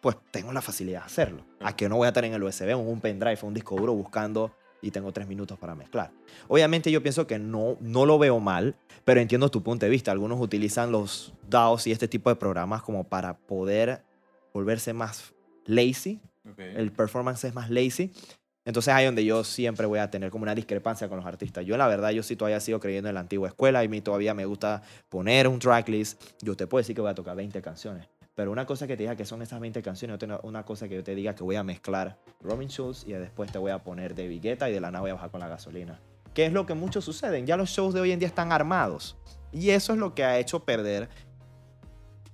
pues 0.00 0.16
tengo 0.32 0.52
la 0.52 0.62
facilidad 0.62 1.00
de 1.00 1.06
hacerlo. 1.06 1.44
A 1.60 1.76
que 1.76 1.88
no 1.88 1.96
voy 1.96 2.06
a 2.06 2.08
estar 2.08 2.24
en 2.24 2.34
el 2.34 2.42
USB 2.42 2.74
o 2.74 2.80
en 2.80 2.88
un 2.88 3.00
pendrive 3.00 3.38
o 3.42 3.46
un 3.46 3.54
disco 3.54 3.76
duro 3.76 3.94
buscando 3.94 4.52
y 4.80 4.90
tengo 4.90 5.12
tres 5.12 5.26
minutos 5.26 5.58
para 5.58 5.74
mezclar. 5.74 6.10
Obviamente 6.48 6.90
yo 6.90 7.02
pienso 7.02 7.26
que 7.26 7.38
no, 7.38 7.76
no 7.80 8.06
lo 8.06 8.18
veo 8.18 8.40
mal, 8.40 8.76
pero 9.04 9.20
entiendo 9.20 9.50
tu 9.50 9.62
punto 9.62 9.86
de 9.86 9.90
vista. 9.90 10.12
Algunos 10.12 10.40
utilizan 10.40 10.92
los 10.92 11.32
DAOs 11.48 11.86
y 11.86 11.92
este 11.92 12.08
tipo 12.08 12.30
de 12.30 12.36
programas 12.36 12.82
como 12.82 13.04
para 13.04 13.36
poder 13.36 14.02
volverse 14.52 14.92
más 14.92 15.34
lazy. 15.64 16.20
El 16.56 16.92
performance 16.92 17.44
es 17.44 17.54
más 17.54 17.70
lazy. 17.70 18.12
Entonces 18.64 18.92
ahí 18.92 19.06
donde 19.06 19.24
yo 19.24 19.44
siempre 19.44 19.86
voy 19.86 19.98
a 19.98 20.10
tener 20.10 20.30
como 20.30 20.42
una 20.42 20.54
discrepancia 20.54 21.08
con 21.08 21.16
los 21.16 21.26
artistas. 21.26 21.64
Yo 21.64 21.76
la 21.76 21.88
verdad, 21.88 22.10
yo 22.10 22.22
sí 22.22 22.36
todavía 22.36 22.60
sigo 22.60 22.80
creyendo 22.80 23.08
en 23.08 23.14
la 23.14 23.20
antigua 23.20 23.48
escuela 23.48 23.82
y 23.82 23.86
a 23.86 23.88
mí 23.88 24.00
todavía 24.02 24.34
me 24.34 24.44
gusta 24.44 24.82
poner 25.08 25.48
un 25.48 25.58
tracklist. 25.58 26.22
Yo 26.42 26.54
te 26.54 26.66
puedo 26.66 26.80
decir 26.80 26.94
que 26.94 27.00
voy 27.00 27.10
a 27.10 27.14
tocar 27.14 27.34
20 27.34 27.62
canciones. 27.62 28.08
Pero 28.38 28.52
una 28.52 28.66
cosa 28.66 28.86
que 28.86 28.96
te 28.96 29.02
diga 29.02 29.16
que 29.16 29.24
son 29.24 29.42
esas 29.42 29.58
20 29.58 29.82
canciones, 29.82 30.14
otra- 30.14 30.38
una 30.44 30.62
cosa 30.64 30.86
que 30.88 30.94
yo 30.94 31.02
te 31.02 31.16
diga 31.16 31.34
que 31.34 31.42
voy 31.42 31.56
a 31.56 31.64
mezclar 31.64 32.20
Robin 32.40 32.68
Schulz 32.68 33.04
y 33.04 33.10
después 33.14 33.50
te 33.50 33.58
voy 33.58 33.72
a 33.72 33.82
poner 33.82 34.14
David 34.14 34.40
Guetta 34.40 34.70
y 34.70 34.72
de 34.72 34.80
la 34.80 34.92
nada 34.92 35.00
voy 35.00 35.10
a 35.10 35.14
bajar 35.14 35.32
con 35.32 35.40
la 35.40 35.48
gasolina. 35.48 35.98
Que 36.34 36.46
es 36.46 36.52
lo 36.52 36.64
que 36.64 36.74
muchos 36.74 37.04
suceden. 37.04 37.46
Ya 37.46 37.56
los 37.56 37.68
shows 37.70 37.94
de 37.94 38.00
hoy 38.00 38.12
en 38.12 38.20
día 38.20 38.28
están 38.28 38.52
armados. 38.52 39.16
Y 39.50 39.70
eso 39.70 39.92
es 39.92 39.98
lo 39.98 40.14
que 40.14 40.22
ha 40.22 40.38
hecho 40.38 40.60
perder, 40.64 41.08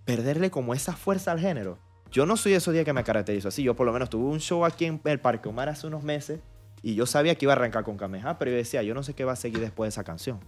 perderle 0.04 0.50
como 0.50 0.74
esa 0.74 0.92
fuerza 0.92 1.32
al 1.32 1.40
género. 1.40 1.78
Yo 2.10 2.26
no 2.26 2.36
soy 2.36 2.52
de 2.52 2.58
esos 2.58 2.74
días 2.74 2.84
que 2.84 2.92
me 2.92 3.02
caracterizo 3.02 3.48
así. 3.48 3.62
Yo 3.62 3.74
por 3.74 3.86
lo 3.86 3.92
menos 3.94 4.10
tuve 4.10 4.26
un 4.30 4.40
show 4.40 4.66
aquí 4.66 4.84
en 4.84 5.00
el 5.04 5.20
Parque 5.20 5.48
Omar 5.48 5.70
hace 5.70 5.86
unos 5.86 6.02
meses 6.04 6.40
y 6.82 6.96
yo 6.96 7.06
sabía 7.06 7.34
que 7.36 7.46
iba 7.46 7.54
a 7.54 7.56
arrancar 7.56 7.82
con 7.82 7.96
Kameha, 7.96 8.38
pero 8.38 8.50
yo 8.50 8.58
decía, 8.58 8.82
yo 8.82 8.92
no 8.92 9.02
sé 9.02 9.14
qué 9.14 9.24
va 9.24 9.32
a 9.32 9.36
seguir 9.36 9.60
después 9.60 9.86
de 9.86 9.88
esa 9.88 10.04
canción. 10.04 10.40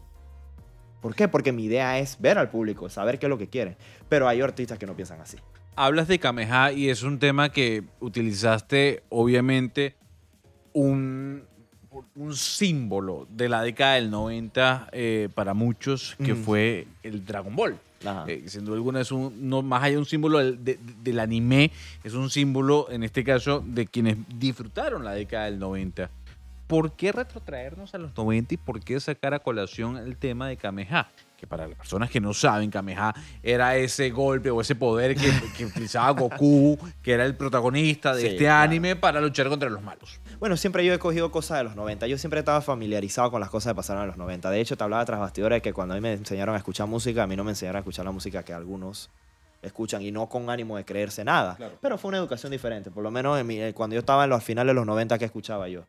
¿Por 1.07 1.15
qué? 1.15 1.29
Porque 1.29 1.53
mi 1.53 1.63
idea 1.67 2.01
es 2.01 2.21
ver 2.21 2.37
al 2.37 2.51
público, 2.51 2.89
saber 2.89 3.21
qué 3.21 3.27
es 3.27 3.31
lo 3.31 3.39
que 3.39 3.47
quieren. 3.47 3.77
Pero 4.09 4.27
hay 4.27 4.41
artistas 4.41 4.77
que 4.77 4.87
no 4.87 4.97
piensan 4.97 5.21
así. 5.21 5.37
Hablas 5.77 6.09
de 6.09 6.19
Kameha 6.19 6.73
y 6.73 6.89
es 6.89 7.05
un 7.05 7.21
tema 7.21 7.53
que 7.53 7.85
utilizaste, 8.01 9.05
obviamente, 9.09 9.95
un, 10.73 11.45
un 12.17 12.35
símbolo 12.35 13.29
de 13.31 13.49
la 13.49 13.63
década 13.63 13.95
del 13.95 14.11
90 14.11 14.89
eh, 14.91 15.29
para 15.33 15.55
muchos, 15.55 16.17
que 16.25 16.35
fue 16.35 16.89
el 17.05 17.25
Dragon 17.25 17.55
Ball. 17.55 17.79
Eh, 18.27 18.43
sin 18.49 18.65
duda 18.65 18.75
alguna 18.75 19.01
es 19.01 19.13
un, 19.13 19.49
no, 19.49 19.63
más 19.63 19.85
allá 19.85 19.93
de 19.93 19.99
un 19.99 20.07
símbolo 20.07 20.39
del, 20.39 20.65
de- 20.65 20.81
del 21.05 21.21
anime, 21.21 21.71
es 22.03 22.15
un 22.15 22.31
símbolo, 22.31 22.89
en 22.91 23.05
este 23.05 23.23
caso, 23.23 23.63
de 23.65 23.87
quienes 23.87 24.17
disfrutaron 24.41 25.05
la 25.05 25.13
década 25.13 25.45
del 25.45 25.61
90. 25.61 26.11
¿Por 26.67 26.93
qué 26.93 27.13
retrotraernos 27.13 27.95
a 27.95 27.99
los 27.99 28.17
90 28.17 28.55
y 28.55 28.57
por 28.57 28.81
qué 28.81 28.99
sacar 28.99 29.35
a 29.35 29.39
colación 29.39 29.97
el 29.99 30.17
tema 30.17 30.49
de 30.49 30.57
Kameha? 30.57 31.09
Que 31.37 31.47
para 31.47 31.69
las 31.69 31.77
personas 31.77 32.11
que 32.11 32.19
no 32.21 32.33
saben, 32.35 32.71
Kameha 32.71 33.15
era 33.43 33.77
ese 33.77 34.11
golpe 34.11 34.51
o 34.51 34.61
ese 34.61 34.75
poder 34.75 35.15
que, 35.15 35.31
que 35.57 35.67
utilizaba 35.67 36.11
Goku, 36.11 36.77
que 37.03 37.13
era 37.13 37.25
el 37.25 37.37
protagonista 37.37 38.15
de 38.15 38.21
Sí, 38.23 38.27
este 38.29 38.39
claro. 38.39 38.65
anime 38.71 38.97
para 38.97 39.21
luchar 39.21 39.49
contra 39.49 39.69
los 39.71 39.83
malos. 39.83 40.19
Bueno, 40.41 40.57
siempre 40.57 40.85
yo 40.85 40.93
he 40.95 40.99
cogido 40.99 41.31
cosas 41.31 41.59
de 41.59 41.65
los 41.65 41.77
90. 41.77 42.07
Yo 42.09 42.19
siempre 42.19 42.41
estaba 42.41 42.61
familiarizado 42.63 43.31
con 43.31 43.41
las 43.41 43.51
cosas 43.51 43.73
que 43.73 43.77
pasaron 43.77 44.03
en 44.03 44.09
los 44.09 44.17
90. 44.17 44.51
De 44.51 44.61
hecho, 44.61 44.77
te 44.77 44.83
hablaba 44.83 45.05
tras 45.05 45.21
bastidores 45.21 45.59
de 45.59 45.63
que 45.63 45.73
cuando 45.73 45.95
a 45.95 45.97
mí 45.99 46.01
me 46.01 46.15
enseñaron 46.15 46.55
a 46.55 46.59
escuchar 46.59 46.89
música, 46.89 47.23
a 47.23 47.27
mí 47.27 47.37
no 47.37 47.45
me 47.45 47.51
enseñaron 47.53 47.77
a 47.77 47.81
escuchar 47.81 48.05
la 48.07 48.13
música 48.13 48.43
que 48.43 48.53
algunos 48.55 49.11
escuchan 49.63 50.03
y 50.03 50.11
no 50.11 50.29
con 50.29 50.49
ánimo 50.51 50.77
de 50.77 50.85
creerse 50.85 51.23
nada. 51.23 51.55
Claro. 51.57 51.79
Pero 51.81 51.99
fue 51.99 52.09
una 52.09 52.19
educación 52.19 52.51
diferente. 52.51 52.91
Por 52.91 53.03
lo 53.03 53.11
menos 53.11 53.39
en 53.39 53.47
mi- 53.47 53.61
eh, 53.61 53.73
cuando 53.75 53.95
yo 53.95 54.01
estaba 54.01 54.25
en 54.25 54.31
los 54.31 54.43
finales 54.43 54.71
de 54.71 54.75
los 54.75 54.87
90, 54.87 55.19
¿qué 55.19 55.25
escuchaba 55.27 55.69
yo? 55.69 55.85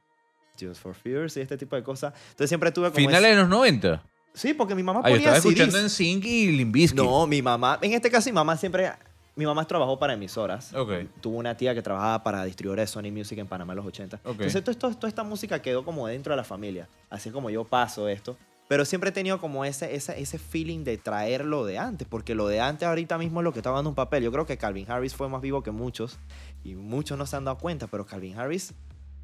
Tears 0.58 0.80
for 0.80 0.94
Fears 0.94 1.38
y 1.38 1.42
este 1.42 1.58
tipo 1.58 1.76
de 1.76 1.84
cosas. 1.84 2.14
Entonces 2.32 2.50
siempre 2.50 2.72
tuve 2.72 2.88
como... 2.92 2.98
Finales 2.98 3.22
ese- 3.30 3.36
de 3.36 3.42
los 3.42 3.50
90. 3.50 4.04
Sí, 4.34 4.54
porque 4.54 4.76
mi 4.76 4.84
mamá 4.84 5.00
Ah, 5.04 5.10
yo 5.10 5.16
ponía 5.16 5.30
estaba 5.30 5.36
CDs. 5.42 5.46
escuchando 5.52 5.80
en 5.80 5.90
Sync 5.90 6.26
y 6.26 6.52
Limbisky. 6.52 6.96
No, 6.98 7.26
mi 7.26 7.42
mamá, 7.42 7.80
en 7.82 7.94
este 7.94 8.12
caso 8.12 8.30
mi 8.30 8.34
mamá 8.34 8.56
siempre, 8.58 8.92
mi 9.36 9.46
mamá 9.46 9.66
trabajó 9.66 9.98
para 9.98 10.14
emisoras. 10.14 10.74
Ok. 10.76 10.92
Tuvo 11.22 11.38
una 11.38 11.56
tía 11.58 11.74
que 11.74 11.82
trabajaba 11.82 12.24
para 12.24 12.44
distribuidores 12.44 12.90
de 12.90 12.94
Sony 12.94 13.12
Music 13.12 13.38
en 13.40 13.48
Panamá 13.48 13.74
en 13.74 13.78
los 13.78 13.86
80. 13.88 14.18
Ok. 14.26 14.32
Entonces 14.34 14.62
todo 14.64 14.72
esto- 14.72 14.94
toda 14.96 15.08
esta 15.10 15.24
música 15.24 15.62
quedó 15.62 15.84
como 15.86 16.06
dentro 16.08 16.34
de 16.34 16.38
la 16.38 16.44
familia. 16.44 16.88
Así 17.10 17.32
como 17.32 17.50
yo 17.50 17.64
paso 17.64 18.08
esto. 18.10 18.38
Pero 18.68 18.84
siempre 18.84 19.12
he 19.12 19.14
tenido 19.14 19.40
como 19.40 19.64
ese, 19.64 19.96
ese, 19.96 20.20
ese 20.22 20.38
feeling 20.38 20.84
de 20.84 20.98
traer 20.98 21.46
lo 21.46 21.66
de 21.66 21.78
antes, 21.78 22.06
porque 22.06 22.36
lo 22.36 22.48
de 22.50 22.60
antes 22.60 22.86
ahorita 22.86 23.18
mismo 23.18 23.40
es 23.40 23.46
lo 23.46 23.54
que 23.54 23.60
está 23.60 23.72
dando 23.72 23.90
un 23.90 23.96
papel. 23.96 24.24
Yo 24.24 24.32
creo 24.34 24.46
que 24.46 24.58
Calvin 24.58 24.92
Harris 24.92 25.16
fue 25.16 25.30
más 25.30 25.42
vivo 25.42 25.64
que 25.64 25.72
muchos 25.72 26.20
y 26.66 26.76
muchos 26.76 27.18
no 27.18 27.26
se 27.26 27.38
han 27.38 27.46
dado 27.46 27.58
cuenta, 27.60 27.88
pero 27.88 28.06
Calvin 28.06 28.38
Harris 28.38 28.74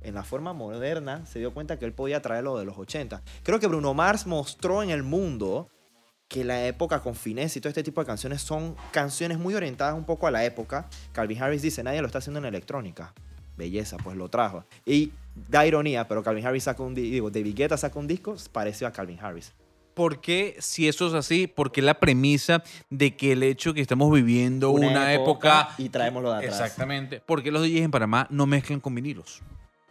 en 0.03 0.15
la 0.15 0.23
forma 0.23 0.53
moderna 0.53 1.25
se 1.25 1.39
dio 1.39 1.53
cuenta 1.53 1.79
que 1.79 1.85
él 1.85 1.93
podía 1.93 2.21
traer 2.21 2.43
lo 2.43 2.57
de 2.57 2.65
los 2.65 2.77
80. 2.77 3.21
Creo 3.43 3.59
que 3.59 3.67
Bruno 3.67 3.93
Mars 3.93 4.27
mostró 4.27 4.83
en 4.83 4.89
el 4.89 5.03
mundo 5.03 5.69
que 6.27 6.43
la 6.43 6.65
época 6.65 6.99
con 6.99 7.15
Finesse 7.15 7.57
y 7.57 7.61
todo 7.61 7.69
este 7.69 7.83
tipo 7.83 8.01
de 8.01 8.07
canciones 8.07 8.41
son 8.41 8.75
canciones 8.91 9.37
muy 9.37 9.53
orientadas 9.53 9.95
un 9.95 10.05
poco 10.05 10.27
a 10.27 10.31
la 10.31 10.43
época. 10.45 10.87
Calvin 11.11 11.41
Harris 11.41 11.61
dice, 11.61 11.83
nadie 11.83 12.01
lo 12.01 12.07
está 12.07 12.19
haciendo 12.19 12.39
en 12.39 12.45
electrónica. 12.45 13.13
Belleza, 13.55 13.97
pues 13.97 14.17
lo 14.17 14.29
trajo. 14.29 14.65
Y 14.85 15.11
da 15.49 15.65
ironía, 15.65 16.07
pero 16.07 16.23
Calvin 16.23 16.45
Harris 16.45 16.63
saca 16.63 16.81
un 16.81 16.95
disco, 16.95 17.11
digo, 17.11 17.29
David 17.29 17.55
Guetta 17.55 17.77
saca 17.77 17.99
un 17.99 18.07
disco 18.07 18.35
parecido 18.51 18.87
a 18.87 18.91
Calvin 18.91 19.19
Harris. 19.21 19.53
¿Por 19.93 20.21
qué, 20.21 20.55
si 20.59 20.87
eso 20.87 21.07
es 21.07 21.13
así, 21.13 21.45
por 21.45 21.71
qué 21.71 21.83
la 21.83 21.99
premisa 21.99 22.63
de 22.89 23.15
que 23.15 23.33
el 23.33 23.43
hecho 23.43 23.75
que 23.75 23.81
estamos 23.81 24.11
viviendo 24.11 24.71
una, 24.71 25.13
época, 25.13 25.69
y 25.77 25.89
traemos 25.89 26.23
lo 26.23 26.31
de 26.31 26.37
atrás. 26.37 26.61
Exactamente. 26.61 27.19
¿Por 27.19 27.43
qué 27.43 27.51
los 27.51 27.61
DJs 27.61 27.81
en 27.81 27.91
Panamá 27.91 28.25
no 28.31 28.47
mezclan 28.47 28.79
con 28.79 28.95
vinilos? 28.95 29.43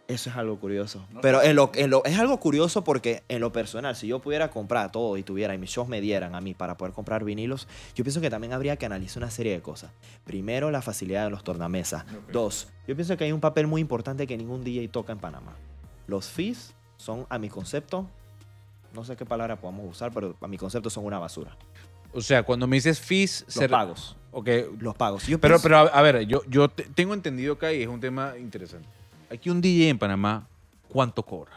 Eso 0.07 0.29
es 0.29 0.35
algo 0.35 0.59
curioso. 0.59 1.05
No 1.11 1.21
Pero 1.21 1.41
en 1.41 1.55
lo, 1.55 1.71
en 1.75 1.89
lo- 1.89 2.03
es 2.03 2.19
algo 2.19 2.37
curioso 2.39 2.83
porque 2.83 3.23
en 3.29 3.39
lo 3.39 3.53
personal, 3.53 3.95
si 3.95 4.07
yo 4.07 4.19
pudiera 4.19 4.49
comprar 4.51 4.91
todo 4.91 5.15
y 5.17 5.23
tuviera 5.23 5.55
y 5.55 5.57
mis 5.57 5.69
shows 5.69 5.87
me 5.87 6.01
dieran 6.01 6.35
a 6.35 6.41
mí 6.41 6.53
para 6.53 6.75
poder 6.75 6.93
comprar 6.93 7.23
vinilos, 7.23 7.67
yo 7.95 8.03
pienso 8.03 8.19
que 8.19 8.29
también 8.29 8.51
habría 8.51 8.75
que 8.75 8.85
analizar 8.85 9.23
una 9.23 9.31
serie 9.31 9.53
de 9.53 9.61
cosas. 9.61 9.91
Primero, 10.25 10.71
la 10.71 10.81
facilidad 10.81 11.23
de 11.23 11.29
los 11.29 11.43
tornamesas. 11.45 12.03
Dos, 12.33 12.67
yo 12.85 12.95
pienso 12.95 13.15
que 13.15 13.23
hay 13.23 13.31
un 13.31 13.39
papel 13.39 13.65
muy 13.65 13.79
importante 13.79 14.27
que 14.27 14.37
ningún 14.37 14.63
DJ 14.65 14.89
toca 14.89 15.13
en 15.13 15.19
Panamá. 15.19 15.53
Los 16.07 16.27
fees 16.27 16.73
son, 16.97 17.25
a 17.29 17.39
mi 17.39 17.47
concepto, 17.47 18.05
no 18.93 19.05
sé 19.05 19.15
qué 19.15 19.25
palabra 19.25 19.55
podamos 19.55 19.89
usar, 19.89 20.11
pero 20.13 20.35
a 20.41 20.47
mi 20.49 20.57
concepto 20.57 20.89
son 20.89 21.05
una 21.05 21.17
basura. 21.17 21.55
O 22.11 22.19
sea, 22.21 22.43
cuando 22.43 22.67
me 22.67 22.75
dices 22.75 22.99
fees... 22.99 23.43
Los 23.47 23.53
ser- 23.55 23.69
pagos. 23.71 24.17
Ok, 24.33 24.49
Los 24.79 24.95
pagos. 24.95 25.25
Yo 25.27 25.39
pero, 25.39 25.55
pienso- 25.55 25.63
pero 25.63 25.77
a, 25.77 25.81
a 25.83 26.01
ver, 26.01 26.27
yo, 26.27 26.41
yo 26.49 26.67
te- 26.67 26.83
tengo 26.83 27.13
entendido 27.13 27.57
que 27.57 27.65
ahí 27.67 27.81
es 27.83 27.87
un 27.87 28.01
tema 28.01 28.33
interesante. 28.37 28.87
Aquí 29.33 29.49
un 29.49 29.61
DJ 29.61 29.89
en 29.89 29.97
Panamá, 29.97 30.47
¿cuánto 30.89 31.23
cobra? 31.23 31.51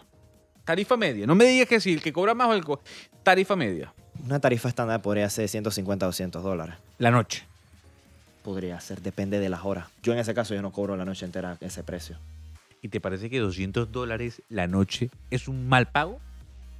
Tarifa 0.65 0.97
media. 0.97 1.27
No 1.27 1.35
me 1.35 1.45
digas 1.45 1.69
que 1.69 1.81
si 1.81 1.93
el 1.93 2.03
que 2.03 2.13
cobra 2.13 2.35
más 2.35 2.49
o 2.49 2.55
el... 2.55 2.65
co- 2.65 2.81
Tarifa 3.23 3.55
media. 3.57 3.93
una 4.25 4.41
tarifa 4.41 4.69
estándar 4.69 5.03
podría 5.03 5.29
ser 5.31 5.49
150 5.49 6.07
o 6.07 6.09
200 6.09 6.43
dólares. 6.43 6.77
La 6.99 7.11
noche. 7.11 7.45
Podría 8.43 8.81
ser, 8.81 9.03
depende 9.03 9.39
de 9.41 9.49
las 9.49 9.65
horas. 9.65 9.89
Yo 10.03 10.13
en 10.13 10.19
ese 10.21 10.33
caso 10.35 10.55
yo 10.55 10.63
no 10.63 10.73
cobro 10.73 10.97
la 10.97 11.05
noche 11.05 11.25
entera 11.27 11.57
ese 11.61 11.83
precio. 11.83 12.19
¿Y 12.83 12.89
te 12.89 13.01
parece 13.01 13.29
que 13.29 13.39
200 13.41 13.91
dólares 13.93 14.43
la 14.49 14.67
noche 14.69 15.11
es 15.31 15.49
un 15.49 15.69
mal 15.69 15.87
pago? 15.91 16.21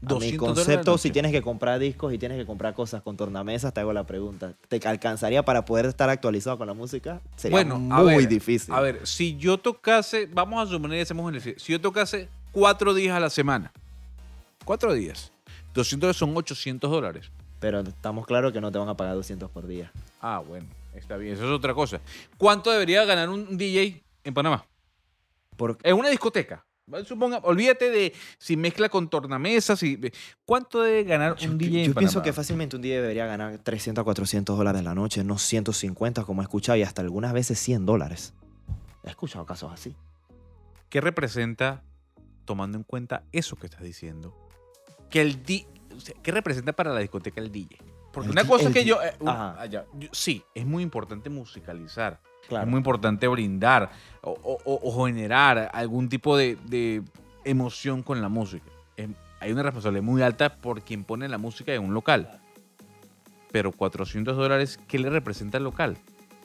A 0.07 0.15
mi 0.15 0.15
200 0.15 0.39
dólares 0.41 0.69
la 0.69 0.75
concepto, 0.75 0.99
si 0.99 1.11
tienes 1.11 1.33
que 1.33 1.43
comprar 1.43 1.79
discos 1.79 2.13
y 2.13 2.19
tienes 2.19 2.39
que 2.39 2.47
comprar 2.47 2.75
cosas 2.75 3.03
con 3.03 3.17
tornamesas, 3.17 3.75
te 3.75 3.81
hago 3.81 3.93
la 3.93 4.05
pregunta. 4.07 4.55
¿Te 4.69 4.81
alcanzaría 4.87 5.45
para 5.45 5.65
poder 5.65 5.87
estar 5.87 6.09
actualizado 6.09 6.59
con 6.59 6.67
la 6.67 6.75
música? 6.75 7.21
Sería 7.37 7.57
Bueno, 7.57 7.75
a 7.75 8.03
muy 8.03 8.17
ver, 8.17 8.29
difícil. 8.29 8.73
A 8.73 8.81
ver, 8.81 9.07
si 9.07 9.37
yo 9.37 9.59
tocase, 9.59 10.27
vamos 10.33 10.67
a 10.67 10.71
suponer, 10.71 11.03
hacemos 11.03 11.27
un 11.27 11.35
ejercicio. 11.35 11.59
Si 11.65 11.73
yo 11.73 11.81
tocase 11.81 12.29
cuatro 12.53 12.95
días 12.95 13.17
a 13.17 13.21
la 13.21 13.31
semana, 13.31 13.73
cuatro 14.65 14.93
días, 14.93 15.33
200 15.75 16.17
son 16.17 16.37
800 16.37 16.91
dólares. 16.91 17.31
Pero 17.59 17.81
estamos 17.81 18.27
claros 18.27 18.53
que 18.53 18.61
no 18.61 18.71
te 18.71 18.79
van 18.79 18.89
a 18.89 18.97
pagar 18.97 19.15
200 19.15 19.51
por 19.51 19.67
día. 19.67 19.91
Ah, 20.21 20.43
bueno, 20.47 20.67
está 20.95 21.17
bien, 21.17 21.35
eso 21.35 21.45
es 21.45 21.51
otra 21.51 21.75
cosa. 21.75 22.01
¿Cuánto 22.37 22.71
debería 22.71 23.05
ganar 23.05 23.29
un 23.31 23.57
DJ 23.57 24.03
en 24.25 24.35
Panamá? 24.35 24.67
Por, 25.57 25.79
En 25.83 25.97
una 25.97 26.11
discoteca. 26.11 26.66
Suponga, 27.05 27.39
olvídate 27.43 27.91
de 27.91 28.15
si 28.39 28.57
mezcla 28.57 28.89
con 28.89 29.09
tornamesas. 29.11 29.83
y 29.83 29.99
¿Cuánto 30.45 30.83
debe 30.83 31.03
ganar 31.03 31.37
yo 31.37 31.51
un 31.51 31.59
DJ 31.59 31.81
en 31.81 31.87
yo 31.89 31.95
pienso 31.95 32.15
Panamá? 32.15 32.23
que 32.25 32.33
fácilmente 32.33 32.77
un 32.77 32.83
día 32.83 33.01
debería 33.03 33.27
ganar 33.27 33.59
300 33.59 34.03
a 34.03 34.05
400 34.05 34.57
dólares 34.57 34.85
la 34.85 34.95
noche, 34.95 35.25
no 35.25 35.37
150 35.37 36.23
como 36.25 36.43
he 36.43 36.45
escuchado 36.45 36.79
y 36.79 36.83
hasta 36.85 37.03
algunas 37.03 37.33
veces 37.33 37.59
100 37.59 37.87
dólares. 37.87 38.35
He 39.03 39.11
escuchado 39.11 39.45
casos 39.45 39.73
así. 39.73 39.97
¿Qué 40.89 41.01
representa, 41.01 41.83
tomando 42.45 42.79
en 42.79 42.85
cuenta 42.85 43.25
eso 43.33 43.57
que 43.57 43.67
estás 43.67 43.83
diciendo, 43.83 44.33
que 45.11 45.21
el 45.23 45.43
di 45.43 45.67
o 45.97 45.99
sea, 46.01 46.15
¿qué 46.23 46.31
representa 46.31 46.73
para 46.73 46.93
la 46.93 47.01
discoteca 47.01 47.41
el 47.41 47.51
DJ? 47.51 47.79
Porque 48.13 48.27
El 48.29 48.33
una 48.33 48.47
cosa 48.47 48.69
es 48.69 48.75
que 48.75 48.85
yo, 48.85 49.03
eh, 49.03 49.13
un- 49.19 49.29
Ajá. 49.29 49.57
ah, 49.59 49.67
yo- 49.67 49.85
sí, 50.13 50.45
es 50.55 50.65
muy 50.65 50.83
importante 50.85 51.31
musicalizar, 51.31 52.21
Claro. 52.49 52.65
es 52.65 52.71
muy 52.71 52.79
importante 52.79 53.27
brindar 53.29 53.91
o, 54.23 54.31
o- 54.43 54.59
o- 54.65 54.81
o 54.83 55.05
generar 55.07 55.71
algún 55.73 56.09
tipo 56.09 56.37
de, 56.37 56.57
de 56.67 57.03
emoción 57.45 58.03
con 58.03 58.21
la 58.23 58.29
música. 58.29 58.67
Em, 58.97 59.15
hay 59.41 59.53
una 59.53 59.63
responsabilidad 59.63 60.03
muy 60.05 60.23
alta 60.23 60.55
por 60.57 60.83
quien 60.83 61.05
pone 61.05 61.29
la 61.29 61.39
música 61.39 61.73
en 61.75 61.83
un 61.83 61.93
local. 61.95 62.41
Pero 63.53 63.73
400 63.73 64.37
dólares, 64.37 64.79
¿qué 64.89 64.99
le 64.99 65.11
representa 65.11 65.59
al 65.59 65.65
local? 65.65 65.97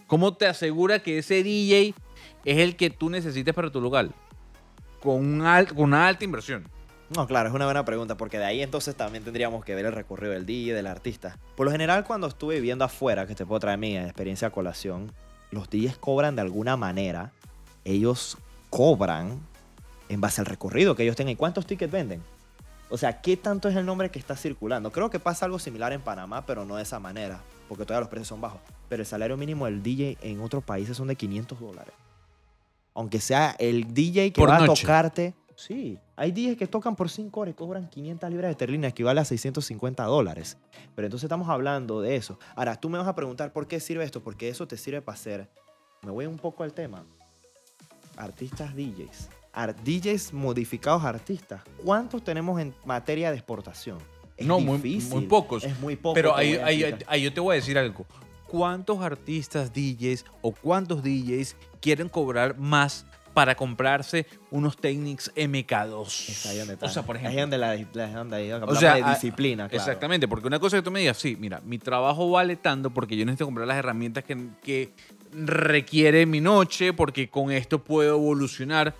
¿Cómo 0.07 0.33
te 0.35 0.47
asegura 0.47 0.99
que 0.99 1.17
ese 1.19 1.43
DJ 1.43 1.93
es 2.45 2.57
el 2.57 2.75
que 2.75 2.89
tú 2.89 3.09
necesites 3.09 3.53
para 3.53 3.71
tu 3.71 3.81
local? 3.81 4.11
Con, 5.01 5.15
un 5.15 5.41
al- 5.41 5.67
con 5.67 5.85
una 5.85 6.07
alta 6.07 6.23
inversión. 6.25 6.63
No, 7.15 7.27
claro, 7.27 7.49
es 7.49 7.55
una 7.55 7.65
buena 7.65 7.83
pregunta, 7.83 8.15
porque 8.15 8.37
de 8.37 8.45
ahí 8.45 8.61
entonces 8.61 8.95
también 8.95 9.23
tendríamos 9.23 9.65
que 9.65 9.75
ver 9.75 9.85
el 9.85 9.91
recorrido 9.91 10.31
del 10.33 10.45
DJ, 10.45 10.73
del 10.73 10.87
artista. 10.87 11.37
Por 11.57 11.65
lo 11.65 11.71
general, 11.71 12.05
cuando 12.05 12.27
estuve 12.27 12.55
viviendo 12.55 12.85
afuera, 12.85 13.27
que 13.27 13.35
te 13.35 13.45
puedo 13.45 13.59
traer 13.59 13.77
mi 13.79 13.97
experiencia 13.97 14.47
a 14.47 14.51
colación, 14.51 15.11
los 15.51 15.69
DJs 15.69 15.97
cobran 15.97 16.35
de 16.35 16.41
alguna 16.41 16.77
manera, 16.77 17.31
ellos 17.85 18.37
cobran 18.69 19.39
en 20.09 20.21
base 20.21 20.41
al 20.41 20.45
recorrido 20.45 20.95
que 20.95 21.03
ellos 21.03 21.15
tengan. 21.15 21.33
¿Y 21.33 21.35
cuántos 21.35 21.65
tickets 21.65 21.91
venden? 21.91 22.21
O 22.89 22.97
sea, 22.97 23.21
¿qué 23.21 23.37
tanto 23.37 23.69
es 23.69 23.75
el 23.75 23.85
nombre 23.85 24.11
que 24.11 24.19
está 24.19 24.35
circulando? 24.35 24.91
Creo 24.91 25.09
que 25.09 25.19
pasa 25.19 25.45
algo 25.45 25.59
similar 25.59 25.93
en 25.93 26.01
Panamá, 26.01 26.45
pero 26.45 26.65
no 26.65 26.75
de 26.75 26.83
esa 26.83 26.99
manera, 26.99 27.41
porque 27.69 27.85
todavía 27.85 28.01
los 28.01 28.09
precios 28.09 28.27
son 28.27 28.41
bajos. 28.41 28.59
Pero 28.89 29.01
el 29.01 29.07
salario 29.07 29.37
mínimo 29.37 29.65
del 29.65 29.81
DJ 29.81 30.17
en 30.21 30.41
otros 30.41 30.63
países 30.63 30.97
son 30.97 31.07
de 31.07 31.15
500 31.15 31.59
dólares. 31.59 31.93
Aunque 32.93 33.21
sea 33.21 33.55
el 33.59 33.93
DJ 33.93 34.33
que 34.33 34.41
Por 34.41 34.49
va 34.49 34.57
a 34.57 34.65
tocarte. 34.65 35.33
Sí, 35.67 35.99
hay 36.15 36.31
DJs 36.31 36.57
que 36.57 36.65
tocan 36.65 36.95
por 36.95 37.07
5 37.09 37.39
horas 37.39 37.51
y 37.51 37.55
cobran 37.55 37.87
500 37.87 38.29
libras 38.31 38.47
de 38.47 38.51
esterlina, 38.53 38.87
equivale 38.87 39.21
a 39.21 39.25
650 39.25 40.03
dólares. 40.05 40.57
Pero 40.95 41.05
entonces 41.05 41.25
estamos 41.25 41.49
hablando 41.49 42.01
de 42.01 42.15
eso. 42.15 42.39
Ahora, 42.55 42.75
tú 42.77 42.89
me 42.89 42.97
vas 42.97 43.07
a 43.07 43.13
preguntar 43.13 43.53
por 43.53 43.67
qué 43.67 43.79
sirve 43.79 44.03
esto, 44.03 44.23
porque 44.23 44.49
eso 44.49 44.67
te 44.67 44.75
sirve 44.75 45.03
para 45.03 45.15
hacer. 45.15 45.49
Me 46.01 46.09
voy 46.09 46.25
un 46.25 46.37
poco 46.37 46.63
al 46.63 46.73
tema. 46.73 47.05
Artistas 48.17 48.75
DJs. 48.75 49.29
DJs 49.83 50.33
modificados 50.33 51.03
artistas. 51.03 51.61
¿Cuántos 51.83 52.23
tenemos 52.23 52.59
en 52.59 52.73
materia 52.85 53.29
de 53.29 53.37
exportación? 53.37 53.99
Es 54.37 54.47
No, 54.47 54.59
muy- 54.59 54.77
difícil. 54.77 55.13
muy 55.13 55.25
pocos. 55.27 55.63
Es 55.63 55.79
muy 55.79 55.95
poco. 55.95 56.15
Pero 56.15 56.35
ahí, 56.35 56.55
ahí- 56.55 56.95
ahí 57.05 57.21
yo 57.21 57.31
te 57.33 57.39
voy 57.39 57.53
a 57.53 57.55
decir 57.57 57.77
algo. 57.77 58.05
¿Cuántos 58.47 58.99
artistas 59.01 59.71
DJs 59.73 60.25
o 60.41 60.51
cuántos 60.53 61.03
DJs 61.03 61.55
quieren 61.79 62.09
cobrar 62.09 62.57
más 62.57 63.05
para 63.33 63.55
comprarse 63.55 64.25
unos 64.51 64.77
Technics 64.77 65.31
MK2? 65.35 66.05
Es 66.29 66.45
ahí 66.45 66.57
donde 66.59 66.73
está. 66.73 66.85
O 66.85 66.89
sea, 66.89 67.03
por 67.03 67.15
Ahí 67.17 67.23
ejemplo. 67.25 67.41
donde 67.41 67.57
la, 67.57 67.75
la- 67.93 68.13
donde 68.17 68.35
ahí 68.37 68.51
hablamos 68.51 68.79
sea, 68.79 68.95
de 68.95 69.03
disciplina, 69.03 69.67
claro. 69.69 69.83
Exactamente, 69.83 70.27
porque 70.27 70.47
una 70.47 70.59
cosa 70.59 70.77
que 70.77 70.83
tú 70.83 70.91
me 70.91 70.99
digas, 70.99 71.17
sí, 71.17 71.35
mira, 71.39 71.61
mi 71.65 71.77
trabajo 71.79 72.29
vale 72.29 72.55
tanto 72.55 72.89
porque 72.91 73.15
yo 73.17 73.25
necesito 73.25 73.45
comprar 73.45 73.67
las 73.67 73.77
herramientas 73.77 74.23
que, 74.23 74.37
que 74.63 74.91
requiere 75.33 76.25
mi 76.25 76.41
noche, 76.41 76.93
porque 76.93 77.29
con 77.29 77.51
esto 77.51 77.79
puedo 77.83 78.15
evolucionar. 78.15 78.93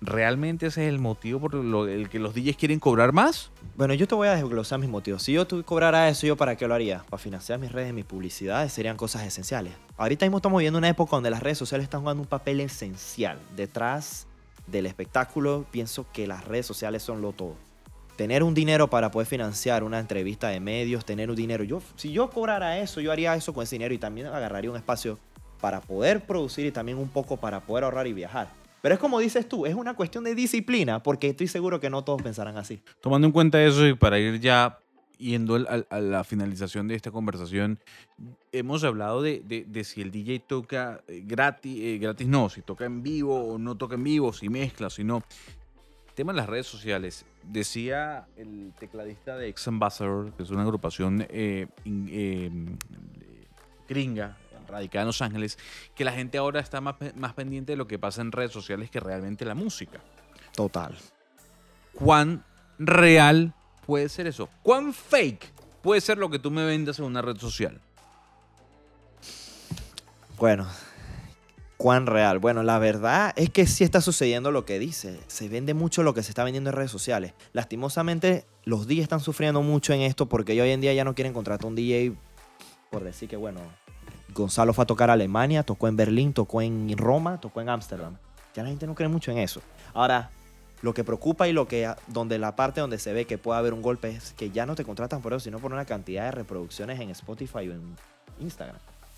¿Realmente 0.00 0.66
ese 0.66 0.84
es 0.86 0.88
el 0.92 1.00
motivo 1.00 1.40
por 1.40 1.54
lo- 1.54 1.88
el 1.88 2.08
que 2.08 2.20
los 2.20 2.32
DJs 2.34 2.56
quieren 2.56 2.78
cobrar 2.78 3.12
más? 3.12 3.50
Bueno, 3.76 3.94
yo 3.94 4.06
te 4.06 4.14
voy 4.14 4.28
a 4.28 4.34
desglosar 4.36 4.78
mis 4.78 4.88
motivos. 4.88 5.22
Si 5.24 5.32
yo 5.32 5.46
cobrara 5.64 6.08
eso, 6.08 6.26
¿yo 6.26 6.36
para 6.36 6.56
qué 6.56 6.68
lo 6.68 6.74
haría? 6.74 7.02
Para 7.10 7.20
financiar 7.20 7.58
mis 7.58 7.72
redes, 7.72 7.92
mis 7.92 8.04
publicidades, 8.04 8.72
serían 8.72 8.96
cosas 8.96 9.24
esenciales. 9.26 9.72
Ahorita 9.96 10.24
mismo 10.24 10.38
estamos 10.38 10.58
viviendo 10.58 10.78
una 10.78 10.88
época 10.88 11.16
donde 11.16 11.30
las 11.30 11.42
redes 11.42 11.58
sociales 11.58 11.84
están 11.84 12.02
jugando 12.02 12.22
un 12.22 12.28
papel 12.28 12.60
esencial. 12.60 13.38
Detrás 13.56 14.26
del 14.68 14.86
espectáculo, 14.86 15.64
pienso 15.70 16.06
que 16.12 16.28
las 16.28 16.44
redes 16.44 16.66
sociales 16.66 17.02
son 17.02 17.20
lo 17.20 17.32
todo. 17.32 17.54
Tener 18.16 18.42
un 18.44 18.54
dinero 18.54 18.88
para 18.88 19.10
poder 19.10 19.26
financiar 19.26 19.82
una 19.82 19.98
entrevista 19.98 20.48
de 20.48 20.60
medios, 20.60 21.04
tener 21.04 21.28
un 21.30 21.36
dinero. 21.36 21.64
Yo, 21.64 21.82
si 21.96 22.12
yo 22.12 22.30
cobrara 22.30 22.78
eso, 22.78 23.00
yo 23.00 23.10
haría 23.10 23.34
eso 23.34 23.52
con 23.52 23.64
ese 23.64 23.76
dinero 23.76 23.94
y 23.94 23.98
también 23.98 24.28
agarraría 24.28 24.70
un 24.70 24.76
espacio 24.76 25.18
para 25.60 25.80
poder 25.80 26.20
producir 26.24 26.66
y 26.66 26.70
también 26.72 26.98
un 26.98 27.08
poco 27.08 27.36
para 27.36 27.60
poder 27.60 27.82
ahorrar 27.84 28.06
y 28.06 28.12
viajar. 28.12 28.48
Pero 28.82 28.94
es 28.94 29.00
como 29.00 29.18
dices 29.18 29.48
tú, 29.48 29.66
es 29.66 29.74
una 29.74 29.94
cuestión 29.94 30.24
de 30.24 30.34
disciplina, 30.34 31.02
porque 31.02 31.28
estoy 31.28 31.48
seguro 31.48 31.80
que 31.80 31.90
no 31.90 32.04
todos 32.04 32.22
pensarán 32.22 32.56
así. 32.56 32.80
Tomando 33.00 33.26
en 33.26 33.32
cuenta 33.32 33.62
eso 33.62 33.86
y 33.86 33.94
para 33.94 34.18
ir 34.18 34.38
ya 34.40 34.78
yendo 35.18 35.56
al- 35.56 35.86
a 35.90 36.00
la 36.00 36.22
finalización 36.22 36.86
de 36.86 36.94
esta 36.94 37.10
conversación, 37.10 37.80
hemos 38.52 38.84
hablado 38.84 39.20
de, 39.20 39.42
de- 39.44 39.64
de 39.66 39.82
si 39.84 40.00
el 40.00 40.12
DJ 40.12 40.38
toca 40.40 41.02
eh, 41.08 41.22
gratis, 41.26 41.76
eh, 41.82 41.98
gratis 41.98 42.28
no, 42.28 42.48
si 42.48 42.62
toca 42.62 42.84
en 42.84 43.02
vivo 43.02 43.54
o 43.54 43.58
no 43.58 43.76
toca 43.76 43.96
en 43.96 44.04
vivo, 44.04 44.32
si 44.32 44.48
mezcla, 44.48 44.90
si 44.90 45.02
no. 45.02 45.24
Tema 46.14 46.32
de 46.32 46.36
las 46.38 46.48
redes 46.48 46.66
sociales. 46.66 47.24
Decía 47.44 48.26
el 48.36 48.72
tecladista 48.78 49.36
de 49.36 49.48
Ex 49.48 49.66
Ambassador, 49.68 50.32
que 50.34 50.42
es 50.44 50.50
una 50.50 50.62
agrupación 50.62 51.26
eh, 51.30 51.66
in- 51.84 52.08
eh, 52.12 52.50
gringa, 53.88 54.36
radicada 54.68 55.02
en 55.02 55.06
Los 55.08 55.22
Ángeles, 55.22 55.58
que 55.94 56.04
la 56.04 56.12
gente 56.12 56.38
ahora 56.38 56.60
está 56.60 56.80
más, 56.80 56.96
más 57.16 57.34
pendiente 57.34 57.72
de 57.72 57.76
lo 57.76 57.88
que 57.88 57.98
pasa 57.98 58.20
en 58.20 58.30
redes 58.30 58.52
sociales 58.52 58.90
que 58.90 59.00
realmente 59.00 59.44
la 59.44 59.54
música. 59.54 60.00
Total. 60.54 60.96
cuán 61.94 62.44
real 62.78 63.54
puede 63.86 64.08
ser 64.08 64.26
eso. 64.26 64.48
¿Cuán 64.62 64.92
fake 64.92 65.52
puede 65.82 66.00
ser 66.00 66.18
lo 66.18 66.30
que 66.30 66.38
tú 66.38 66.50
me 66.50 66.64
vendas 66.64 66.98
en 66.98 67.04
una 67.04 67.22
red 67.22 67.36
social? 67.36 67.80
Bueno, 70.38 70.66
cuán 71.76 72.06
real. 72.06 72.38
Bueno, 72.38 72.62
la 72.62 72.78
verdad 72.78 73.32
es 73.36 73.50
que 73.50 73.66
sí 73.66 73.84
está 73.84 74.00
sucediendo 74.00 74.50
lo 74.52 74.64
que 74.64 74.78
dice. 74.78 75.18
Se 75.26 75.48
vende 75.48 75.74
mucho 75.74 76.02
lo 76.02 76.12
que 76.12 76.22
se 76.22 76.30
está 76.30 76.44
vendiendo 76.44 76.70
en 76.70 76.76
redes 76.76 76.90
sociales. 76.90 77.32
Lastimosamente, 77.52 78.44
los 78.64 78.86
DJs 78.86 79.02
están 79.04 79.20
sufriendo 79.20 79.62
mucho 79.62 79.92
en 79.92 80.02
esto 80.02 80.28
porque 80.28 80.60
hoy 80.60 80.70
en 80.70 80.80
día 80.80 80.92
ya 80.92 81.04
no 81.04 81.14
quieren 81.14 81.32
contratar 81.32 81.66
un 81.66 81.74
DJ 81.74 82.12
por 82.90 83.04
decir 83.04 83.28
que, 83.28 83.36
bueno, 83.36 83.60
Gonzalo 84.38 84.72
fue 84.72 84.84
a 84.84 84.86
tocar 84.86 85.10
a 85.10 85.14
Alemania, 85.14 85.62
tocó 85.64 85.88
en 85.88 85.96
Berlín, 85.96 86.32
tocó 86.32 86.62
en 86.62 86.96
Roma, 86.96 87.40
tocó 87.40 87.60
en 87.60 87.68
Ámsterdam. 87.68 88.16
Ya 88.54 88.62
la 88.62 88.68
gente 88.70 88.86
no 88.86 88.94
cree 88.94 89.08
mucho 89.08 89.30
en 89.32 89.38
eso. 89.38 89.60
Ahora, 89.92 90.30
lo 90.80 90.94
que 90.94 91.02
preocupa 91.02 91.48
y 91.48 91.52
lo 91.52 91.66
que 91.66 91.92
donde 92.06 92.38
la 92.38 92.54
parte 92.54 92.80
donde 92.80 92.98
se 92.98 93.12
ve 93.12 93.24
que 93.24 93.36
puede 93.36 93.58
haber 93.58 93.74
un 93.74 93.82
golpe 93.82 94.10
es 94.10 94.32
que 94.32 94.50
ya 94.50 94.64
no 94.64 94.76
te 94.76 94.84
contratan 94.84 95.20
por 95.20 95.32
eso, 95.32 95.40
sino 95.40 95.58
por 95.58 95.72
una 95.72 95.84
cantidad 95.84 96.24
de 96.24 96.30
reproducciones 96.30 97.00
en 97.00 97.10
Spotify 97.10 97.68
o 97.68 97.72
en 97.72 97.96
Instagram. 98.38 98.76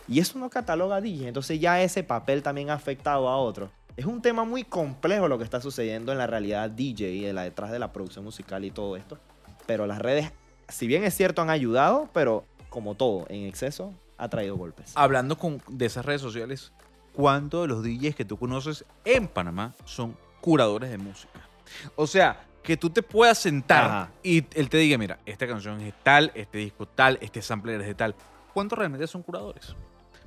Y 0.09 0.21
eso 0.21 0.39
no 0.39 0.49
cataloga 0.49 1.01
DJ, 1.01 1.29
entonces 1.29 1.61
ya 1.61 1.83
ese 1.83 2.03
papel 2.03 2.43
también 2.43 2.71
ha 2.71 2.75
afectado 2.75 3.29
a 3.29 3.37
otros. 3.37 3.71
Es 3.97 4.07
un 4.07 4.23
tema 4.23 4.45
muy 4.45 4.65
complejo 4.65 5.29
lo 5.29 5.37
que 5.37 5.45
está 5.45 5.61
sucediendo 5.61 6.13
en 6.13 6.19
la 6.19 6.27
realidad 6.27 6.71
DJ 6.71 7.13
y 7.13 7.27
en 7.27 7.35
la 7.35 7.43
detrás 7.43 7.71
de 7.71 7.79
la 7.79 7.93
producción 7.93 8.25
musical 8.25 8.65
y 8.65 8.71
todo 8.71 8.97
esto. 8.97 9.19
Pero 9.67 9.87
las 9.87 9.99
redes, 9.99 10.33
si 10.69 10.87
bien 10.87 11.05
es 11.05 11.15
cierto, 11.15 11.43
han 11.43 11.51
ayudado, 11.51 12.09
pero 12.15 12.45
como 12.71 12.95
todo, 12.95 13.27
en 13.29 13.47
exceso 13.47 13.93
ha 14.21 14.29
traído 14.29 14.57
golpes. 14.57 14.93
Hablando 14.95 15.39
con, 15.39 15.63
de 15.69 15.87
esas 15.87 16.05
redes 16.05 16.21
sociales, 16.21 16.73
¿cuántos 17.13 17.63
de 17.63 17.69
los 17.69 17.83
DJs 17.83 18.15
que 18.15 18.25
tú 18.25 18.39
conoces 18.39 18.85
en 19.05 19.27
Panamá 19.27 19.75
son 19.85 20.17
curadores 20.41 20.91
de 20.91 20.99
música? 20.99 21.41
O 21.97 22.07
sea, 22.07 22.45
que 22.63 22.77
tú 22.77 22.91
te 22.91 23.03
puedas 23.03 23.39
sentar 23.39 23.85
Ajá. 23.85 24.11
y 24.23 24.45
él 24.55 24.69
te 24.69 24.77
diga, 24.77 24.99
mira, 24.99 25.19
esta 25.25 25.47
canción 25.47 25.81
es 25.81 25.95
tal, 26.03 26.31
este 26.35 26.59
disco 26.59 26.87
tal, 26.87 27.19
este 27.23 27.41
sampler 27.41 27.81
es 27.81 27.87
de 27.87 27.95
tal. 27.95 28.15
¿Cuántos 28.53 28.79
realmente 28.79 29.07
son 29.07 29.23
curadores? 29.23 29.75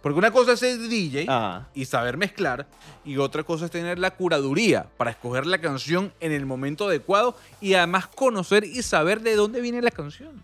Porque 0.02 0.18
una 0.20 0.32
cosa 0.32 0.54
es 0.54 0.60
ser 0.60 0.80
DJ 0.80 1.26
Ajá. 1.30 1.70
y 1.74 1.86
saber 1.86 2.18
mezclar 2.18 2.68
y 3.06 3.18
otra 3.18 3.44
cosa 3.44 3.66
es 3.66 3.72
tener 3.72 4.00
la 4.00 4.12
curaduría 4.12 4.90
para 4.98 5.12
escoger 5.12 5.46
la 5.46 5.60
canción 5.60 6.12
en 6.20 6.32
el 6.32 6.46
momento 6.46 6.88
adecuado 6.88 7.38
y 7.62 7.76
además 7.76 8.08
conocer 8.08 8.64
y 8.64 8.82
saber 8.82 9.22
de 9.22 9.36
dónde 9.36 9.62
viene 9.62 9.82
la 9.82 9.92
canción. 9.92 10.44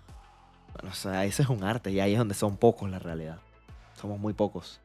Bueno, 0.74 0.92
o 0.92 0.96
sea, 0.96 1.26
ese 1.26 1.42
es 1.42 1.50
un 1.50 1.64
arte 1.64 1.92
y 1.92 2.00
ahí 2.00 2.14
es 2.14 2.20
donde 2.20 2.36
son 2.36 2.56
pocos 2.56 2.90
la 2.90 3.00
realidad. 3.00 3.40
Somos 4.00 4.20
muy 4.20 4.34
pocos. 4.34 4.80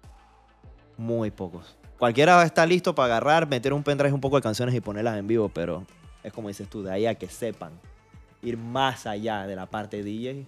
Muy 0.97 1.31
pocos. 1.31 1.77
Cualquiera 1.99 2.43
está 2.43 2.67
listo 2.67 2.95
para 2.95 3.07
agarrar, 3.07 3.49
meter 3.49 3.73
un 3.73 3.83
pendrive 3.83 4.13
un 4.13 4.21
poco 4.21 4.37
de 4.37 4.43
canciones 4.43 4.75
y 4.75 4.81
ponerlas 4.81 5.17
en 5.17 5.27
vivo, 5.27 5.49
pero 5.49 5.85
es 6.23 6.33
como 6.33 6.49
dices 6.49 6.69
tú, 6.69 6.83
de 6.83 6.93
ahí 6.93 7.07
a 7.07 7.15
que 7.15 7.29
sepan 7.29 7.73
ir 8.43 8.57
más 8.59 9.07
allá 9.07 9.47
de 9.47 9.57
la 9.57 9.67
parte 9.67 10.03
DJ. 10.03 10.47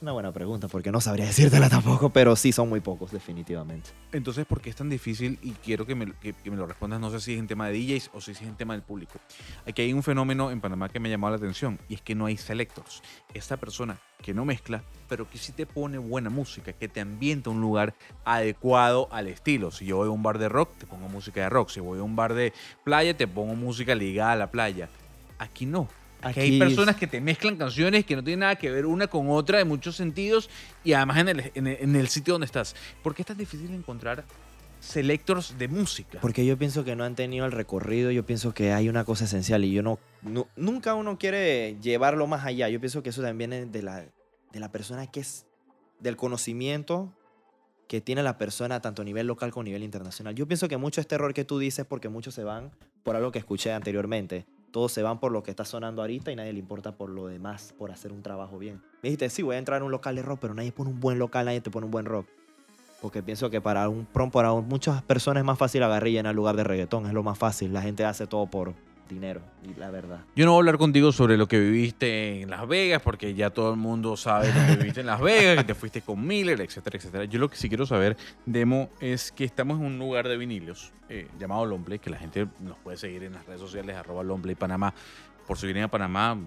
Es 0.00 0.02
una 0.02 0.12
buena 0.12 0.32
pregunta 0.32 0.66
porque 0.66 0.90
no 0.90 0.98
sabría 1.02 1.26
decírtela 1.26 1.68
tampoco, 1.68 2.08
pero 2.08 2.34
sí 2.34 2.52
son 2.52 2.70
muy 2.70 2.80
pocos, 2.80 3.10
definitivamente. 3.10 3.90
Entonces, 4.12 4.46
¿por 4.46 4.62
qué 4.62 4.70
es 4.70 4.76
tan 4.76 4.88
difícil? 4.88 5.38
Y 5.42 5.50
quiero 5.52 5.84
que 5.84 5.94
me, 5.94 6.14
que- 6.14 6.32
que 6.32 6.50
me 6.50 6.56
lo 6.56 6.66
respondas, 6.66 6.98
no 7.00 7.10
sé 7.10 7.20
si 7.20 7.34
es 7.34 7.38
en 7.38 7.46
tema 7.46 7.68
de 7.68 7.74
DJs 7.74 8.10
o 8.14 8.20
si 8.22 8.30
es 8.30 8.40
en 8.40 8.56
tema 8.56 8.72
del 8.72 8.80
público. 8.82 9.18
Aquí 9.68 9.82
hay 9.82 9.92
un 9.92 10.02
fenómeno 10.02 10.50
en 10.52 10.62
Panamá 10.62 10.88
que 10.88 10.98
me 11.00 11.10
ha 11.10 11.12
llamado 11.12 11.32
la 11.32 11.36
atención 11.36 11.78
y 11.86 11.96
es 11.96 12.00
que 12.00 12.14
no 12.14 12.24
hay 12.24 12.38
selectors. 12.38 13.02
Esta 13.34 13.58
persona 13.58 13.98
que 14.22 14.32
no 14.32 14.46
mezcla, 14.46 14.82
pero 15.06 15.28
que 15.28 15.36
sí 15.36 15.52
te 15.52 15.66
pone 15.66 15.98
buena 15.98 16.30
música, 16.30 16.72
que 16.72 16.88
te 16.88 17.02
ambienta 17.02 17.50
un 17.50 17.60
lugar 17.60 17.94
adecuado 18.24 19.06
al 19.12 19.26
estilo. 19.26 19.70
Si 19.70 19.84
yo 19.84 19.98
voy 19.98 20.08
a 20.08 20.12
un 20.12 20.22
bar 20.22 20.38
de 20.38 20.48
rock, 20.48 20.70
te 20.78 20.86
pongo 20.86 21.10
música 21.10 21.42
de 21.42 21.50
rock. 21.50 21.68
Si 21.68 21.80
voy 21.80 21.98
a 21.98 22.02
un 22.02 22.16
bar 22.16 22.32
de 22.32 22.54
playa, 22.84 23.14
te 23.14 23.28
pongo 23.28 23.54
música 23.54 23.94
ligada 23.94 24.32
a 24.32 24.36
la 24.36 24.50
playa. 24.50 24.88
Aquí 25.38 25.66
no. 25.66 25.88
Aquí, 26.22 26.40
hay 26.40 26.58
personas 26.58 26.96
que 26.96 27.06
te 27.06 27.20
mezclan 27.20 27.56
canciones 27.56 28.04
que 28.04 28.14
no 28.16 28.22
tienen 28.22 28.40
nada 28.40 28.56
que 28.56 28.70
ver 28.70 28.84
una 28.86 29.06
con 29.06 29.30
otra 29.30 29.60
en 29.60 29.68
muchos 29.68 29.96
sentidos 29.96 30.50
y 30.84 30.92
además 30.92 31.18
en 31.18 31.28
el, 31.30 31.52
en 31.54 31.66
el- 31.66 31.76
en 31.80 31.96
el 31.96 32.08
sitio 32.08 32.34
donde 32.34 32.44
estás. 32.46 32.74
¿Por 33.02 33.14
qué 33.14 33.22
es 33.22 33.26
tan 33.26 33.38
difícil 33.38 33.72
encontrar 33.72 34.24
selectors 34.80 35.56
de 35.58 35.68
música? 35.68 36.18
Porque 36.20 36.44
yo 36.44 36.56
pienso 36.58 36.84
que 36.84 36.96
no 36.96 37.04
han 37.04 37.14
tenido 37.14 37.46
el 37.46 37.52
recorrido, 37.52 38.10
yo 38.10 38.24
pienso 38.26 38.52
que 38.54 38.72
hay 38.72 38.88
una 38.88 39.04
cosa 39.04 39.24
esencial 39.24 39.64
y 39.64 39.72
yo 39.72 39.82
no, 39.82 39.98
no- 40.22 40.48
nunca 40.56 40.94
uno 40.94 41.18
quiere 41.18 41.76
llevarlo 41.80 42.26
más 42.26 42.44
allá. 42.44 42.68
Yo 42.68 42.80
pienso 42.80 43.02
que 43.02 43.10
eso 43.10 43.22
también 43.22 43.50
viene 43.50 43.66
de 43.66 43.82
la, 43.82 44.00
de 44.52 44.60
la 44.60 44.70
persona 44.72 45.06
que 45.06 45.20
es, 45.20 45.46
del 46.00 46.16
conocimiento 46.16 47.12
que 47.88 48.00
tiene 48.00 48.22
la 48.22 48.38
persona 48.38 48.80
tanto 48.80 49.02
a 49.02 49.04
nivel 49.04 49.26
local 49.26 49.50
como 49.50 49.62
a 49.62 49.64
nivel 49.64 49.82
internacional. 49.82 50.34
Yo 50.34 50.46
pienso 50.46 50.68
que 50.68 50.76
mucho 50.76 51.00
este 51.00 51.16
error 51.16 51.34
que 51.34 51.44
tú 51.44 51.58
dices 51.58 51.84
porque 51.84 52.08
muchos 52.08 52.34
se 52.34 52.44
van 52.44 52.70
por 53.02 53.16
algo 53.16 53.32
que 53.32 53.38
escuché 53.40 53.72
anteriormente. 53.72 54.46
Todos 54.70 54.92
se 54.92 55.02
van 55.02 55.18
por 55.18 55.32
lo 55.32 55.42
que 55.42 55.50
está 55.50 55.64
sonando 55.64 56.02
ahorita 56.02 56.30
y 56.30 56.36
nadie 56.36 56.52
le 56.52 56.60
importa 56.60 56.92
por 56.92 57.10
lo 57.10 57.26
demás, 57.26 57.74
por 57.76 57.90
hacer 57.90 58.12
un 58.12 58.22
trabajo 58.22 58.58
bien. 58.58 58.80
Me 59.02 59.08
dijiste, 59.08 59.28
sí, 59.30 59.42
voy 59.42 59.56
a 59.56 59.58
entrar 59.58 59.82
a 59.82 59.84
un 59.84 59.90
local 59.90 60.14
de 60.14 60.22
rock, 60.22 60.38
pero 60.40 60.54
nadie 60.54 60.72
pone 60.72 60.90
un 60.90 61.00
buen 61.00 61.18
local, 61.18 61.46
nadie 61.46 61.60
te 61.60 61.70
pone 61.70 61.86
un 61.86 61.90
buen 61.90 62.04
rock. 62.04 62.26
Porque 63.00 63.22
pienso 63.22 63.50
que 63.50 63.60
para 63.60 63.88
un 63.88 64.04
prom, 64.04 64.30
para 64.30 64.52
muchas 64.52 65.02
personas 65.02 65.40
es 65.40 65.46
más 65.46 65.58
fácil 65.58 65.82
agarrar 65.82 66.08
y 66.08 66.12
llenar 66.12 66.34
lugar 66.34 66.54
de 66.56 66.64
reggaetón, 66.64 67.06
es 67.06 67.12
lo 67.12 67.22
más 67.22 67.38
fácil. 67.38 67.72
La 67.72 67.82
gente 67.82 68.04
hace 68.04 68.26
todo 68.26 68.46
por 68.46 68.74
dinero, 69.10 69.42
y 69.62 69.78
la 69.78 69.90
verdad. 69.90 70.20
Yo 70.34 70.46
no 70.46 70.52
voy 70.52 70.58
a 70.58 70.60
hablar 70.60 70.78
contigo 70.78 71.12
sobre 71.12 71.36
lo 71.36 71.46
que 71.48 71.58
viviste 71.60 72.40
en 72.40 72.48
Las 72.50 72.66
Vegas, 72.66 73.02
porque 73.02 73.34
ya 73.34 73.50
todo 73.50 73.70
el 73.72 73.76
mundo 73.76 74.16
sabe 74.16 74.48
lo 74.48 74.66
que 74.66 74.76
viviste 74.76 75.00
en 75.00 75.06
Las 75.06 75.20
Vegas, 75.20 75.58
que 75.58 75.64
te 75.64 75.74
fuiste 75.74 76.00
con 76.00 76.26
Miller, 76.26 76.60
etcétera, 76.60 76.96
etcétera. 76.96 77.24
Yo 77.24 77.38
lo 77.38 77.50
que 77.50 77.56
sí 77.56 77.68
quiero 77.68 77.84
saber, 77.84 78.16
Demo, 78.46 78.88
es 79.00 79.32
que 79.32 79.44
estamos 79.44 79.78
en 79.80 79.84
un 79.86 79.98
lugar 79.98 80.26
de 80.28 80.36
vinilos 80.38 80.92
eh, 81.08 81.28
llamado 81.38 81.66
Longplay, 81.66 81.98
que 81.98 82.08
la 82.10 82.16
gente 82.18 82.46
nos 82.60 82.78
puede 82.78 82.96
seguir 82.96 83.24
en 83.24 83.32
las 83.34 83.44
redes 83.44 83.60
sociales, 83.60 83.96
arroba 83.96 84.22
Longplay 84.22 84.54
Panamá. 84.54 84.94
Por 85.46 85.58
si 85.58 85.66
vienen 85.66 85.82
a 85.84 85.88
Panamá, 85.88 86.38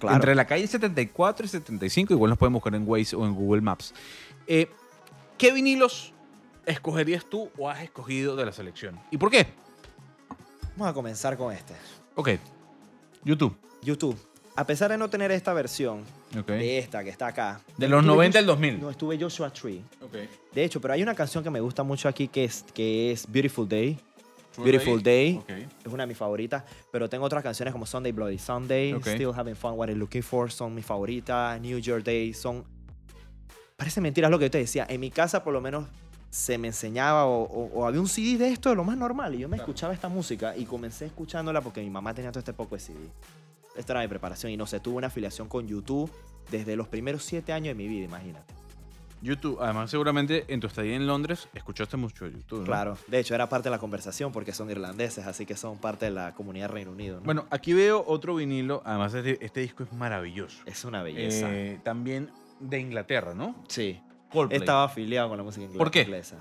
Claro. 0.00 0.16
entre 0.16 0.34
la 0.34 0.44
calle 0.44 0.66
74 0.66 1.46
y 1.46 1.48
75, 1.48 2.12
igual 2.14 2.30
nos 2.30 2.38
pueden 2.38 2.52
buscar 2.52 2.74
en 2.74 2.82
Waze 2.84 3.14
o 3.14 3.24
en 3.24 3.32
Google 3.32 3.60
Maps. 3.62 3.94
Eh, 4.48 4.68
¿Qué 5.38 5.52
vinilos 5.52 6.12
escogerías 6.66 7.24
tú 7.28 7.50
o 7.56 7.70
has 7.70 7.82
escogido 7.82 8.34
de 8.34 8.44
la 8.46 8.52
selección? 8.52 8.98
¿Y 9.12 9.18
por 9.18 9.30
qué? 9.30 9.46
Vamos 10.76 10.90
a 10.90 10.94
comenzar 10.94 11.36
con 11.36 11.52
este. 11.52 11.74
Ok. 12.14 12.30
YouTube. 13.24 13.56
YouTube. 13.82 14.16
A 14.56 14.64
pesar 14.66 14.90
de 14.90 14.96
no 14.98 15.10
tener 15.10 15.32
esta 15.32 15.52
versión, 15.52 16.04
de 16.46 16.78
esta 16.78 17.02
que 17.02 17.10
está 17.10 17.26
acá. 17.28 17.60
De 17.76 17.88
los 17.88 18.00
estuve 18.00 18.14
90 18.16 18.38
al 18.38 18.44
Josh- 18.44 18.48
2000. 18.48 18.80
No, 18.80 18.90
estuve 18.90 19.18
Joshua 19.18 19.50
Tree. 19.52 19.82
Ok. 20.00 20.14
De 20.52 20.64
hecho, 20.64 20.80
pero 20.80 20.94
hay 20.94 21.02
una 21.02 21.14
canción 21.14 21.42
que 21.42 21.50
me 21.50 21.60
gusta 21.60 21.82
mucho 21.82 22.08
aquí 22.08 22.28
que 22.28 22.44
es, 22.44 22.64
que 22.72 23.10
es 23.10 23.30
Beautiful 23.30 23.68
Day. 23.68 23.98
Beautiful 24.56 25.02
Day. 25.02 25.36
Ok. 25.38 25.50
Es 25.84 25.92
una 25.92 26.04
de 26.04 26.06
mis 26.06 26.16
favoritas. 26.16 26.62
Pero 26.92 27.08
tengo 27.08 27.24
otras 27.24 27.42
canciones 27.42 27.72
como 27.72 27.84
Sunday 27.86 28.12
Bloody 28.12 28.38
Sunday. 28.38 28.94
Still 29.00 29.32
Having 29.34 29.56
Fun, 29.56 29.72
What 29.72 29.88
I'm 29.88 29.98
Looking 29.98 30.22
For, 30.22 30.52
son 30.52 30.72
mis 30.74 30.86
favoritas. 30.86 31.60
New 31.60 31.78
Year 31.80 32.02
Day, 32.02 32.32
son... 32.32 32.64
Parece 33.76 34.00
mentira 34.00 34.28
lo 34.28 34.38
que 34.38 34.44
yo 34.44 34.50
te 34.52 34.58
decía. 34.58 34.86
En 34.88 35.00
mi 35.00 35.10
casa 35.10 35.42
por 35.42 35.52
lo 35.52 35.60
menos 35.60 35.86
se 36.34 36.58
me 36.58 36.66
enseñaba 36.68 37.26
o, 37.26 37.42
o- 37.44 37.70
o 37.80 37.86
había 37.86 38.00
un 38.00 38.08
CD 38.08 38.36
de 38.38 38.48
esto 38.50 38.68
de 38.68 38.74
lo 38.74 38.82
más 38.82 38.96
normal. 38.96 39.36
Y 39.36 39.38
yo 39.38 39.48
me 39.48 39.56
Claro. 39.56 39.70
escuchaba 39.70 39.94
esta 39.94 40.08
música 40.08 40.56
y 40.56 40.64
comencé 40.64 41.06
escuchándola 41.06 41.60
porque 41.60 41.80
mi 41.80 41.90
mamá 41.90 42.12
tenía 42.12 42.32
todo 42.32 42.40
este 42.40 42.52
poco 42.52 42.74
de 42.74 42.80
CD. 42.80 42.98
Esta 43.76 43.92
era 43.92 44.02
mi 44.02 44.08
preparación 44.08 44.50
y 44.50 44.56
no 44.56 44.66
sé, 44.66 44.80
tuve 44.80 44.96
una 44.96 45.06
afiliación 45.06 45.48
con 45.48 45.68
YouTube 45.68 46.10
desde 46.50 46.74
los 46.74 46.88
primeros 46.88 47.22
siete 47.22 47.52
años 47.52 47.68
de 47.68 47.74
mi 47.76 47.86
vida, 47.86 48.04
imagínate. 48.06 48.52
YouTube. 49.22 49.58
Además, 49.60 49.90
seguramente 49.90 50.44
en 50.48 50.58
tu 50.60 50.66
estadía 50.66 50.96
en 50.96 51.06
Londres 51.06 51.48
escuchaste 51.54 51.96
mucho 51.96 52.26
YouTube. 52.26 52.58
¿no? 52.60 52.64
Claro, 52.66 52.98
de 53.06 53.20
hecho 53.20 53.34
era 53.36 53.48
parte 53.48 53.68
de 53.68 53.70
la 53.70 53.78
conversación 53.78 54.32
porque 54.32 54.52
son 54.52 54.70
irlandeses, 54.70 55.26
así 55.26 55.46
que 55.46 55.56
son 55.56 55.78
parte 55.78 56.06
de 56.06 56.10
la 56.10 56.34
comunidad 56.34 56.68
Reino 56.68 56.90
Unido. 56.90 57.20
¿no? 57.20 57.22
Bueno, 57.24 57.46
aquí 57.50 57.72
veo 57.72 58.02
otro 58.06 58.34
vinilo. 58.34 58.82
Además, 58.84 59.14
este, 59.14 59.42
este 59.44 59.60
disco 59.60 59.84
es 59.84 59.92
maravilloso. 59.92 60.62
es 60.66 60.84
una 60.84 61.02
belleza. 61.04 61.46
Eh, 61.54 61.80
también 61.84 62.28
de 62.60 62.80
Inglaterra, 62.80 63.34
¿no? 63.34 63.54
sí, 63.68 64.00
Coldplay. 64.34 64.60
estaba 64.60 64.84
afiliado 64.84 65.28
con 65.30 65.38
la 65.38 65.44
música 65.44 65.62
inglesa. 65.64 65.78
¿Por 65.78 65.90
qué? 65.90 66.02
inglesa. 66.02 66.36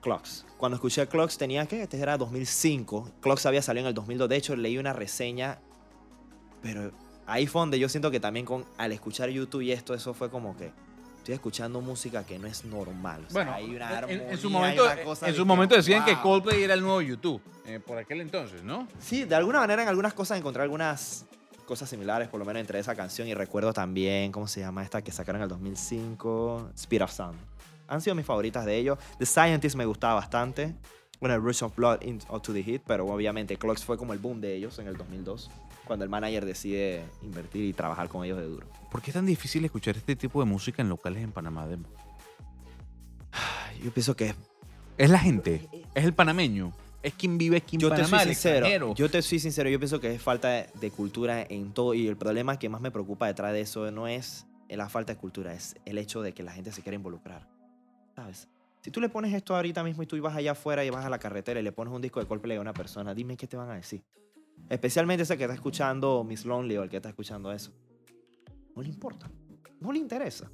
Clocks. 0.00 0.44
Cuando 0.58 0.74
escuché 0.76 1.06
Clocks 1.06 1.38
tenía 1.38 1.64
que, 1.66 1.82
este 1.82 1.98
era 2.00 2.18
2005. 2.18 3.10
Clocks 3.20 3.46
había 3.46 3.62
salido 3.62 3.84
en 3.84 3.88
el 3.88 3.94
2002. 3.94 4.28
De 4.28 4.36
hecho, 4.36 4.56
leí 4.56 4.76
una 4.78 4.92
reseña, 4.92 5.60
pero 6.60 6.90
ahí 7.26 7.46
fue 7.46 7.60
donde 7.62 7.78
yo 7.78 7.88
siento 7.88 8.10
que 8.10 8.18
también 8.20 8.44
con, 8.44 8.64
al 8.78 8.92
escuchar 8.92 9.28
YouTube 9.30 9.62
y 9.62 9.72
esto, 9.72 9.94
eso 9.94 10.12
fue 10.12 10.28
como 10.28 10.56
que 10.56 10.72
estoy 11.18 11.34
escuchando 11.34 11.80
música 11.80 12.26
que 12.26 12.36
no 12.38 12.48
es 12.48 12.64
normal. 12.64 13.20
O 13.28 13.30
sea, 13.30 13.44
Bueno, 13.44 13.52
hay 13.52 13.74
una 13.76 13.86
en- 13.86 13.92
en, 13.92 13.98
armonía, 14.20 14.36
su 14.36 14.46
hay 14.48 14.52
momento, 14.52 14.84
una 14.84 15.02
cosa 15.04 15.26
en 15.26 15.32
de 15.32 15.36
su 15.36 15.42
que, 15.44 15.46
momento 15.46 15.76
decían 15.76 16.04
que. 16.04 16.16
Coldplay 16.20 16.62
era 16.64 16.74
el 16.74 16.80
nuevo 16.80 17.00
YouTube. 17.00 17.40
eh, 17.64 17.78
por 17.78 17.96
aquel 17.96 18.20
entonces, 18.22 18.64
¿no? 18.64 18.88
Sí, 18.98 19.22
de 19.22 19.36
alguna 19.36 19.60
manera 19.60 19.82
en 19.84 19.88
algunas 19.88 20.14
cosas 20.14 20.36
encontré 20.36 20.62
algunas 20.64 21.26
cosas 21.72 21.88
similares, 21.88 22.28
por 22.28 22.38
lo 22.38 22.44
menos 22.44 22.60
entre 22.60 22.78
esa 22.78 22.94
canción 22.94 23.26
y 23.28 23.32
recuerdo 23.32 23.72
también, 23.72 24.30
¿cómo 24.30 24.46
se 24.46 24.60
llama 24.60 24.82
esta 24.82 25.00
que 25.00 25.10
sacaron 25.10 25.40
en 25.40 25.44
el 25.44 25.48
2005? 25.48 26.72
Speed 26.76 27.02
of 27.02 27.10
Sound. 27.10 27.38
Han 27.88 28.02
sido 28.02 28.14
mis 28.14 28.26
favoritas 28.26 28.66
de 28.66 28.76
ellos. 28.76 28.98
The 29.18 29.24
Scientist 29.24 29.74
me 29.74 29.86
gustaba 29.86 30.16
bastante. 30.16 30.74
Bueno, 31.18 31.34
el 31.34 31.40
Rush 31.40 31.62
of 31.64 31.74
Blood 31.74 32.02
into 32.02 32.26
to 32.40 32.52
the 32.52 32.62
Hit, 32.62 32.82
pero 32.86 33.06
obviamente 33.06 33.56
Clocks 33.56 33.86
fue 33.86 33.96
como 33.96 34.12
el 34.12 34.18
boom 34.18 34.42
de 34.42 34.54
ellos 34.54 34.78
en 34.80 34.86
el 34.86 34.98
2002, 34.98 35.50
cuando 35.86 36.04
el 36.04 36.10
manager 36.10 36.44
decide 36.44 37.04
invertir 37.22 37.64
y 37.64 37.72
trabajar 37.72 38.10
con 38.10 38.22
ellos 38.22 38.36
de 38.36 38.44
duro. 38.44 38.66
¿Por 38.90 39.00
qué 39.00 39.08
es 39.08 39.14
tan 39.14 39.24
difícil 39.24 39.64
escuchar 39.64 39.96
este 39.96 40.14
tipo 40.14 40.40
de 40.40 40.44
música 40.44 40.82
en 40.82 40.90
locales 40.90 41.24
en 41.24 41.32
Panamá? 41.32 41.66
Demo? 41.66 41.88
Yo 43.82 43.90
pienso 43.94 44.14
que 44.14 44.34
Es 44.98 45.08
la 45.08 45.18
gente, 45.18 45.70
es 45.94 46.04
el 46.04 46.12
panameño, 46.12 46.74
es 47.02 47.14
quien 47.14 47.38
vive 47.38 47.56
aquí 47.56 47.76
en 47.76 47.80
yo 47.80 47.88
te 47.88 47.96
Panamá, 47.96 48.20
soy 48.20 48.28
el 48.28 48.34
sincero. 48.34 48.94
Yo 48.94 49.10
te 49.10 49.22
soy 49.22 49.38
sincero. 49.38 49.68
Yo 49.68 49.78
pienso 49.78 50.00
que 50.00 50.14
es 50.14 50.22
falta 50.22 50.48
de, 50.48 50.66
de 50.80 50.90
cultura 50.90 51.42
en 51.48 51.72
todo. 51.72 51.94
Y 51.94 52.06
el 52.06 52.16
problema 52.16 52.58
que 52.58 52.68
más 52.68 52.80
me 52.80 52.90
preocupa 52.90 53.26
detrás 53.26 53.52
de 53.52 53.60
eso 53.60 53.90
no 53.90 54.06
es 54.06 54.46
la 54.76 54.88
falta 54.88 55.12
de 55.14 55.18
cultura, 55.18 55.54
es 55.54 55.76
el 55.84 55.98
hecho 55.98 56.22
de 56.22 56.32
que 56.32 56.42
la 56.42 56.52
gente 56.52 56.72
se 56.72 56.82
quiera 56.82 56.96
involucrar. 56.96 57.48
¿Sabes? 58.14 58.48
Si 58.80 58.90
tú 58.90 59.00
le 59.00 59.08
pones 59.08 59.32
esto 59.32 59.54
ahorita 59.54 59.84
mismo 59.84 60.02
y 60.02 60.06
tú 60.06 60.20
vas 60.20 60.34
allá 60.34 60.52
afuera 60.52 60.84
y 60.84 60.90
vas 60.90 61.04
a 61.04 61.10
la 61.10 61.18
carretera 61.18 61.60
y 61.60 61.62
le 61.62 61.72
pones 61.72 61.94
un 61.94 62.02
disco 62.02 62.20
de 62.20 62.26
Coldplay 62.26 62.56
a 62.56 62.60
una 62.60 62.74
persona, 62.74 63.14
dime 63.14 63.36
qué 63.36 63.46
te 63.46 63.56
van 63.56 63.70
a 63.70 63.74
decir. 63.74 64.02
Especialmente 64.68 65.22
ese 65.22 65.36
que 65.36 65.44
está 65.44 65.54
escuchando 65.54 66.24
Miss 66.24 66.44
Lonely 66.44 66.76
o 66.78 66.82
el 66.82 66.90
que 66.90 66.96
está 66.96 67.08
escuchando 67.08 67.52
eso. 67.52 67.72
No 68.74 68.82
le 68.82 68.88
importa. 68.88 69.30
No 69.80 69.92
le 69.92 69.98
interesa. 69.98 70.50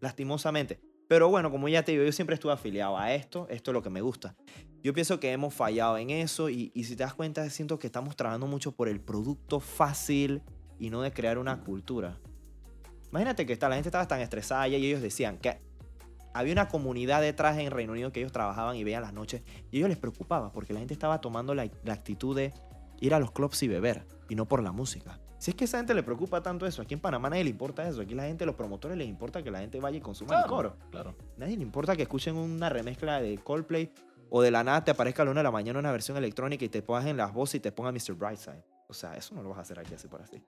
Lastimosamente. 0.00 0.80
Pero 1.08 1.28
bueno, 1.28 1.50
como 1.50 1.68
ya 1.68 1.82
te 1.82 1.92
digo, 1.92 2.04
yo 2.04 2.12
siempre 2.12 2.34
estuve 2.34 2.52
afiliado 2.52 2.98
a 2.98 3.14
esto. 3.14 3.46
Esto 3.48 3.70
es 3.70 3.72
lo 3.72 3.82
que 3.82 3.90
me 3.90 4.00
gusta. 4.00 4.36
Yo 4.82 4.94
pienso 4.94 5.20
que 5.20 5.32
hemos 5.32 5.52
fallado 5.52 5.98
en 5.98 6.10
eso 6.10 6.48
y, 6.48 6.72
y 6.74 6.84
si 6.84 6.96
te 6.96 7.02
das 7.02 7.14
cuenta, 7.14 7.48
siento 7.50 7.78
que 7.78 7.86
estamos 7.86 8.16
trabajando 8.16 8.46
mucho 8.46 8.72
por 8.72 8.88
el 8.88 9.00
producto 9.00 9.60
fácil 9.60 10.42
y 10.78 10.90
no 10.90 11.02
de 11.02 11.12
crear 11.12 11.38
una 11.38 11.60
cultura. 11.60 12.18
Imagínate 13.10 13.44
que 13.44 13.52
está, 13.52 13.68
la 13.68 13.74
gente 13.74 13.88
estaba 13.88 14.08
tan 14.08 14.20
estresada 14.20 14.66
y 14.68 14.74
ellos 14.74 15.02
decían 15.02 15.38
que 15.38 15.60
había 16.32 16.52
una 16.52 16.68
comunidad 16.68 17.20
detrás 17.20 17.58
en 17.58 17.70
Reino 17.70 17.92
Unido 17.92 18.12
que 18.12 18.20
ellos 18.20 18.32
trabajaban 18.32 18.76
y 18.76 18.84
veían 18.84 19.02
las 19.02 19.12
noches 19.12 19.42
y 19.70 19.78
ellos 19.78 19.88
les 19.88 19.98
preocupaba 19.98 20.52
porque 20.52 20.72
la 20.72 20.78
gente 20.78 20.94
estaba 20.94 21.20
tomando 21.20 21.54
la, 21.54 21.68
la 21.84 21.92
actitud 21.92 22.36
de 22.36 22.54
ir 23.00 23.14
a 23.14 23.18
los 23.18 23.32
clubs 23.32 23.62
y 23.62 23.68
beber 23.68 24.06
y 24.28 24.34
no 24.34 24.46
por 24.46 24.62
la 24.62 24.72
música. 24.72 25.20
Si 25.38 25.50
es 25.50 25.56
que 25.56 25.64
a 25.64 25.66
esa 25.66 25.78
gente 25.78 25.94
le 25.94 26.02
preocupa 26.02 26.42
tanto 26.42 26.66
eso, 26.66 26.82
aquí 26.82 26.92
en 26.92 27.00
Panamá 27.00 27.30
nadie 27.30 27.44
le 27.44 27.50
importa 27.50 27.88
eso. 27.88 28.02
Aquí 28.02 28.14
la 28.14 28.24
gente, 28.24 28.44
los 28.44 28.54
promotores 28.56 28.98
les 28.98 29.08
importa 29.08 29.42
que 29.42 29.50
la 29.50 29.60
gente 29.60 29.80
vaya 29.80 29.96
y 29.96 30.00
consuma 30.02 30.38
el 30.38 30.46
coro. 30.46 30.76
claro. 30.90 31.14
Nadie 31.38 31.56
le 31.56 31.62
importa 31.62 31.96
que 31.96 32.02
escuchen 32.02 32.36
una 32.36 32.68
remezcla 32.68 33.22
de 33.22 33.38
Coldplay 33.38 33.90
o 34.30 34.40
de 34.42 34.50
la 34.50 34.64
nada 34.64 34.84
te 34.84 34.90
aparezca 34.90 35.22
a 35.22 35.24
la 35.24 35.32
una 35.32 35.40
de 35.40 35.44
la 35.44 35.50
mañana 35.50 35.78
una 35.78 35.92
versión 35.92 36.16
electrónica 36.16 36.64
y 36.64 36.68
te 36.68 36.82
pongas 36.82 37.06
en 37.06 37.16
las 37.16 37.32
voces 37.32 37.56
y 37.56 37.60
te 37.60 37.72
ponga 37.72 37.92
Mr. 37.92 38.14
Brightside. 38.14 38.64
O 38.88 38.94
sea, 38.94 39.16
eso 39.16 39.34
no 39.34 39.42
lo 39.42 39.50
vas 39.50 39.58
a 39.58 39.62
hacer 39.62 39.78
aquí 39.78 39.94
así 39.94 40.08
por 40.08 40.22
así. 40.22 40.42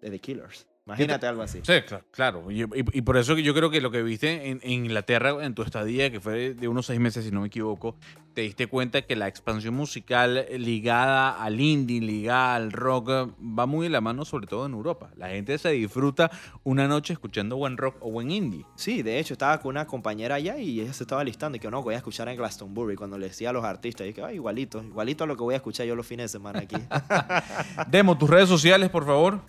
De 0.00 0.10
The 0.10 0.18
Killers. 0.18 0.66
Imagínate 0.86 1.26
algo 1.26 1.42
así. 1.42 1.58
Sí, 1.62 1.72
cla- 1.88 2.02
claro. 2.10 2.50
Y, 2.50 2.62
y- 2.62 2.66
y 2.74 3.02
por 3.02 3.16
eso 3.16 3.36
que 3.36 3.42
yo 3.44 3.54
creo 3.54 3.70
que 3.70 3.80
lo 3.80 3.90
que 3.92 4.02
viste 4.02 4.48
en, 4.50 4.60
en 4.62 4.70
Inglaterra 4.84 5.44
en 5.44 5.54
tu 5.54 5.62
estadía, 5.62 6.10
que 6.10 6.20
fue 6.20 6.54
de 6.54 6.66
unos 6.68 6.86
seis 6.86 6.98
meses, 6.98 7.24
si 7.24 7.30
no 7.30 7.42
me 7.42 7.46
equivoco, 7.46 7.96
te 8.34 8.40
diste 8.40 8.66
cuenta 8.66 9.02
que 9.02 9.14
la 9.14 9.28
expansión 9.28 9.74
musical 9.74 10.46
ligada 10.56 11.30
al 11.42 11.60
indie, 11.60 12.00
ligada 12.00 12.56
al 12.56 12.72
rock, 12.72 13.08
va 13.40 13.66
muy 13.66 13.84
de 13.86 13.90
la 13.90 14.00
mano, 14.00 14.24
sobre 14.24 14.46
todo 14.48 14.66
en 14.66 14.72
Europa. 14.72 15.10
La 15.16 15.28
gente 15.28 15.58
se 15.58 15.70
disfruta 15.70 16.30
una 16.64 16.88
noche 16.88 17.12
escuchando 17.12 17.56
buen 17.56 17.76
rock 17.76 17.96
o 18.00 18.10
buen 18.10 18.30
indie. 18.30 18.64
Sí, 18.74 19.02
de 19.02 19.18
hecho, 19.20 19.34
estaba 19.34 19.60
con 19.60 19.70
una 19.70 19.86
compañera 19.86 20.36
allá 20.36 20.58
y 20.58 20.80
ella 20.80 20.92
se 20.92 21.04
estaba 21.04 21.22
listando 21.22 21.56
y 21.56 21.60
que 21.60 21.70
no, 21.70 21.78
que 21.80 21.84
voy 21.84 21.94
a 21.94 21.98
escuchar 21.98 22.28
en 22.28 22.36
Glastonbury 22.36 22.96
cuando 22.96 23.16
le 23.18 23.28
decía 23.28 23.50
a 23.50 23.52
los 23.52 23.64
artistas. 23.64 24.06
Y 24.08 24.12
que, 24.12 24.22
"Ay, 24.24 24.36
igualito, 24.36 24.82
igualito 24.82 25.22
a 25.24 25.26
lo 25.28 25.36
que 25.36 25.42
voy 25.42 25.54
a 25.54 25.58
escuchar 25.58 25.86
yo 25.86 25.94
los 25.94 26.06
fines 26.06 26.24
de 26.24 26.28
semana 26.38 26.60
aquí. 26.60 26.76
Demo, 27.90 28.16
tus 28.18 28.28
redes 28.30 28.48
sociales, 28.48 28.90
por 28.90 29.04
favor. 29.06 29.40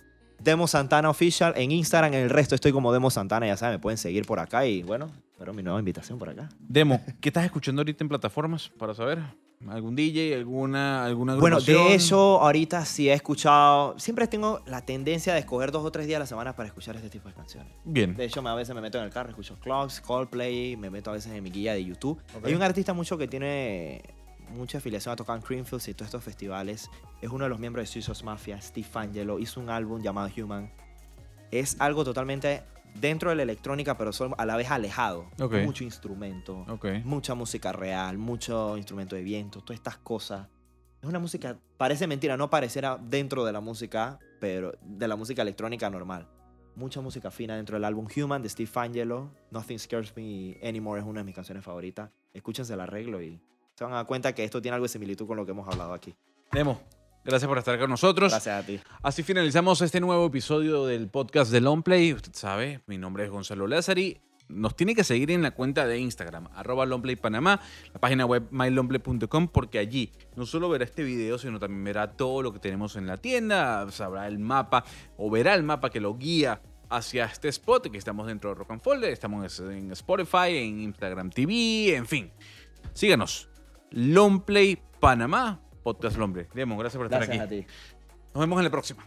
Demo 0.42 0.66
Santana 0.66 1.08
Official 1.10 1.54
en 1.56 1.70
Instagram, 1.72 2.14
en 2.14 2.20
el 2.20 2.30
resto 2.30 2.54
estoy 2.54 2.72
como 2.72 2.92
Demo 2.92 3.10
Santana, 3.10 3.46
ya 3.46 3.56
saben, 3.56 3.76
me 3.76 3.78
pueden 3.80 3.98
seguir 3.98 4.24
por 4.26 4.38
acá 4.40 4.66
y 4.66 4.82
bueno, 4.82 5.10
espero 5.32 5.52
mi 5.54 5.62
nueva 5.62 5.78
invitación 5.78 6.18
por 6.18 6.28
acá. 6.30 6.48
Demo, 6.58 7.00
¿qué 7.20 7.28
estás 7.28 7.44
escuchando 7.44 7.80
ahorita 7.80 8.02
en 8.04 8.08
plataformas 8.08 8.70
para 8.78 8.94
saber? 8.94 9.20
¿Algún 9.68 9.94
DJ, 9.94 10.34
alguna, 10.34 11.04
alguna 11.04 11.36
Bueno, 11.36 11.60
de 11.60 11.94
hecho, 11.94 12.40
ahorita 12.40 12.84
sí 12.84 13.08
he 13.08 13.12
escuchado, 13.12 13.96
siempre 13.96 14.26
tengo 14.26 14.60
la 14.66 14.84
tendencia 14.84 15.34
de 15.34 15.38
escoger 15.38 15.70
dos 15.70 15.84
o 15.84 15.92
tres 15.92 16.08
días 16.08 16.16
a 16.16 16.20
la 16.20 16.26
semana 16.26 16.56
para 16.56 16.66
escuchar 16.66 16.96
este 16.96 17.08
tipo 17.08 17.28
de 17.28 17.34
canciones. 17.34 17.72
Bien. 17.84 18.16
De 18.16 18.24
hecho, 18.24 18.42
me- 18.42 18.50
a 18.50 18.54
veces 18.56 18.74
me 18.74 18.80
meto 18.80 18.98
en 18.98 19.04
el 19.04 19.10
carro, 19.10 19.30
escucho 19.30 19.56
Clocks, 19.60 20.00
Coldplay, 20.00 20.76
me 20.76 20.90
meto 20.90 21.10
a 21.10 21.12
veces 21.12 21.30
en 21.32 21.44
mi 21.44 21.50
guía 21.50 21.74
de 21.74 21.84
YouTube. 21.84 22.20
Hay 22.42 22.54
un 22.54 22.62
artista 22.62 22.92
mucho 22.92 23.16
que 23.16 23.28
tiene 23.28 24.02
mucha 24.52 24.78
afiliación 24.78 25.12
a 25.12 25.16
tocar 25.16 25.36
en 25.36 25.42
Creamfields 25.42 25.88
y 25.88 25.94
todos 25.94 26.06
estos 26.08 26.22
festivales. 26.24 26.90
Es 27.20 27.30
uno 27.30 27.44
de 27.44 27.50
los 27.50 27.58
miembros 27.58 27.82
de 27.82 27.86
Suizos 27.86 28.22
Mafia, 28.22 28.60
Steve 28.60 28.88
Angelo. 28.94 29.38
Hizo 29.38 29.60
un 29.60 29.70
álbum 29.70 30.00
llamado 30.02 30.30
Human. 30.36 30.70
Es 31.50 31.76
algo 31.80 32.04
totalmente 32.04 32.62
dentro 32.94 33.30
de 33.30 33.36
la 33.36 33.42
electrónica, 33.42 33.96
pero 33.96 34.12
solo 34.12 34.34
a 34.38 34.46
la 34.46 34.56
vez 34.56 34.70
alejado. 34.70 35.28
Ok. 35.40 35.54
Mucho 35.64 35.84
instrumento, 35.84 36.64
Ok. 36.68 36.86
mucha 37.04 37.34
música 37.34 37.72
real, 37.72 38.18
mucho 38.18 38.76
instrumento 38.76 39.16
de 39.16 39.22
viento, 39.22 39.60
todas 39.60 39.78
estas 39.78 39.96
cosas. 39.98 40.48
Es 41.00 41.08
una 41.08 41.18
música, 41.18 41.58
parece 41.78 42.06
mentira, 42.06 42.36
no 42.36 42.48
pareciera 42.48 42.96
dentro 42.96 43.44
de 43.44 43.52
la 43.52 43.60
música, 43.60 44.18
pero 44.40 44.72
de 44.82 45.08
la 45.08 45.16
música 45.16 45.42
electrónica 45.42 45.90
normal. 45.90 46.28
Mucha 46.76 47.00
música 47.00 47.30
fina 47.30 47.56
dentro 47.56 47.76
del 47.76 47.84
álbum 47.84 48.06
Human 48.16 48.40
de 48.42 48.48
Steve 48.48 48.70
Angelo. 48.76 49.30
Nothing 49.50 49.78
Scares 49.78 50.14
Me 50.16 50.58
Anymore 50.62 51.00
es 51.00 51.06
una 51.06 51.20
de 51.20 51.24
mis 51.24 51.34
canciones 51.34 51.64
favoritas. 51.64 52.10
Escúchense 52.32 52.72
el 52.72 52.80
arreglo 52.80 53.20
y 53.22 53.42
se 53.74 53.84
van 53.84 53.92
a 53.92 53.96
dar 53.96 54.06
cuenta 54.06 54.34
que 54.34 54.44
esto 54.44 54.60
tiene 54.60 54.74
algo 54.74 54.84
de 54.84 54.88
similitud 54.88 55.26
con 55.26 55.36
lo 55.36 55.44
que 55.44 55.52
hemos 55.52 55.66
hablado 55.68 55.92
aquí. 55.92 56.14
Demo, 56.52 56.80
gracias 57.24 57.48
por 57.48 57.58
estar 57.58 57.78
con 57.78 57.90
nosotros. 57.90 58.30
Gracias 58.30 58.62
a 58.62 58.66
ti. 58.66 58.80
Así 59.02 59.22
finalizamos 59.22 59.80
este 59.80 60.00
nuevo 60.00 60.26
episodio 60.26 60.86
del 60.86 61.08
podcast 61.08 61.50
de 61.50 61.60
Longplay. 61.60 62.12
Usted 62.12 62.32
sabe, 62.34 62.82
mi 62.86 62.98
nombre 62.98 63.24
es 63.24 63.30
Gonzalo 63.30 63.66
Lázari. 63.66 64.20
Nos 64.48 64.76
tiene 64.76 64.94
que 64.94 65.02
seguir 65.02 65.30
en 65.30 65.40
la 65.40 65.52
cuenta 65.52 65.86
de 65.86 65.98
Instagram, 65.98 66.48
arroba 66.54 66.86
Panamá, 67.20 67.60
la 67.94 68.00
página 68.00 68.26
web 68.26 68.48
mylongplay.com, 68.50 69.48
porque 69.48 69.78
allí 69.78 70.12
no 70.36 70.44
solo 70.44 70.68
verá 70.68 70.84
este 70.84 71.04
video, 71.04 71.38
sino 71.38 71.58
también 71.58 71.84
verá 71.84 72.12
todo 72.12 72.42
lo 72.42 72.52
que 72.52 72.58
tenemos 72.58 72.96
en 72.96 73.06
la 73.06 73.16
tienda, 73.16 73.90
sabrá 73.90 74.26
el 74.26 74.38
mapa 74.38 74.84
o 75.16 75.30
verá 75.30 75.54
el 75.54 75.62
mapa 75.62 75.88
que 75.88 76.00
lo 76.00 76.18
guía 76.18 76.60
hacia 76.90 77.24
este 77.24 77.48
spot, 77.48 77.90
que 77.90 77.96
estamos 77.96 78.26
dentro 78.26 78.50
de 78.50 78.56
Rock 78.56 78.72
and 78.72 78.82
Folder, 78.82 79.10
estamos 79.10 79.58
en 79.60 79.92
Spotify, 79.92 80.58
en 80.58 80.80
Instagram 80.80 81.30
TV, 81.30 81.96
en 81.96 82.06
fin. 82.06 82.30
Síganos. 82.92 83.51
Longplay 83.92 84.78
Panamá, 85.00 85.60
podcast 85.82 86.16
Lombre. 86.16 86.48
Demo, 86.54 86.76
gracias 86.76 86.98
por 86.98 87.06
estar 87.06 87.20
Gracias 87.24 87.44
aquí. 87.44 87.56
a 87.56 87.60
ti. 87.60 87.66
Nos 88.34 88.40
vemos 88.40 88.58
en 88.58 88.64
la 88.64 88.70
próxima. 88.70 89.06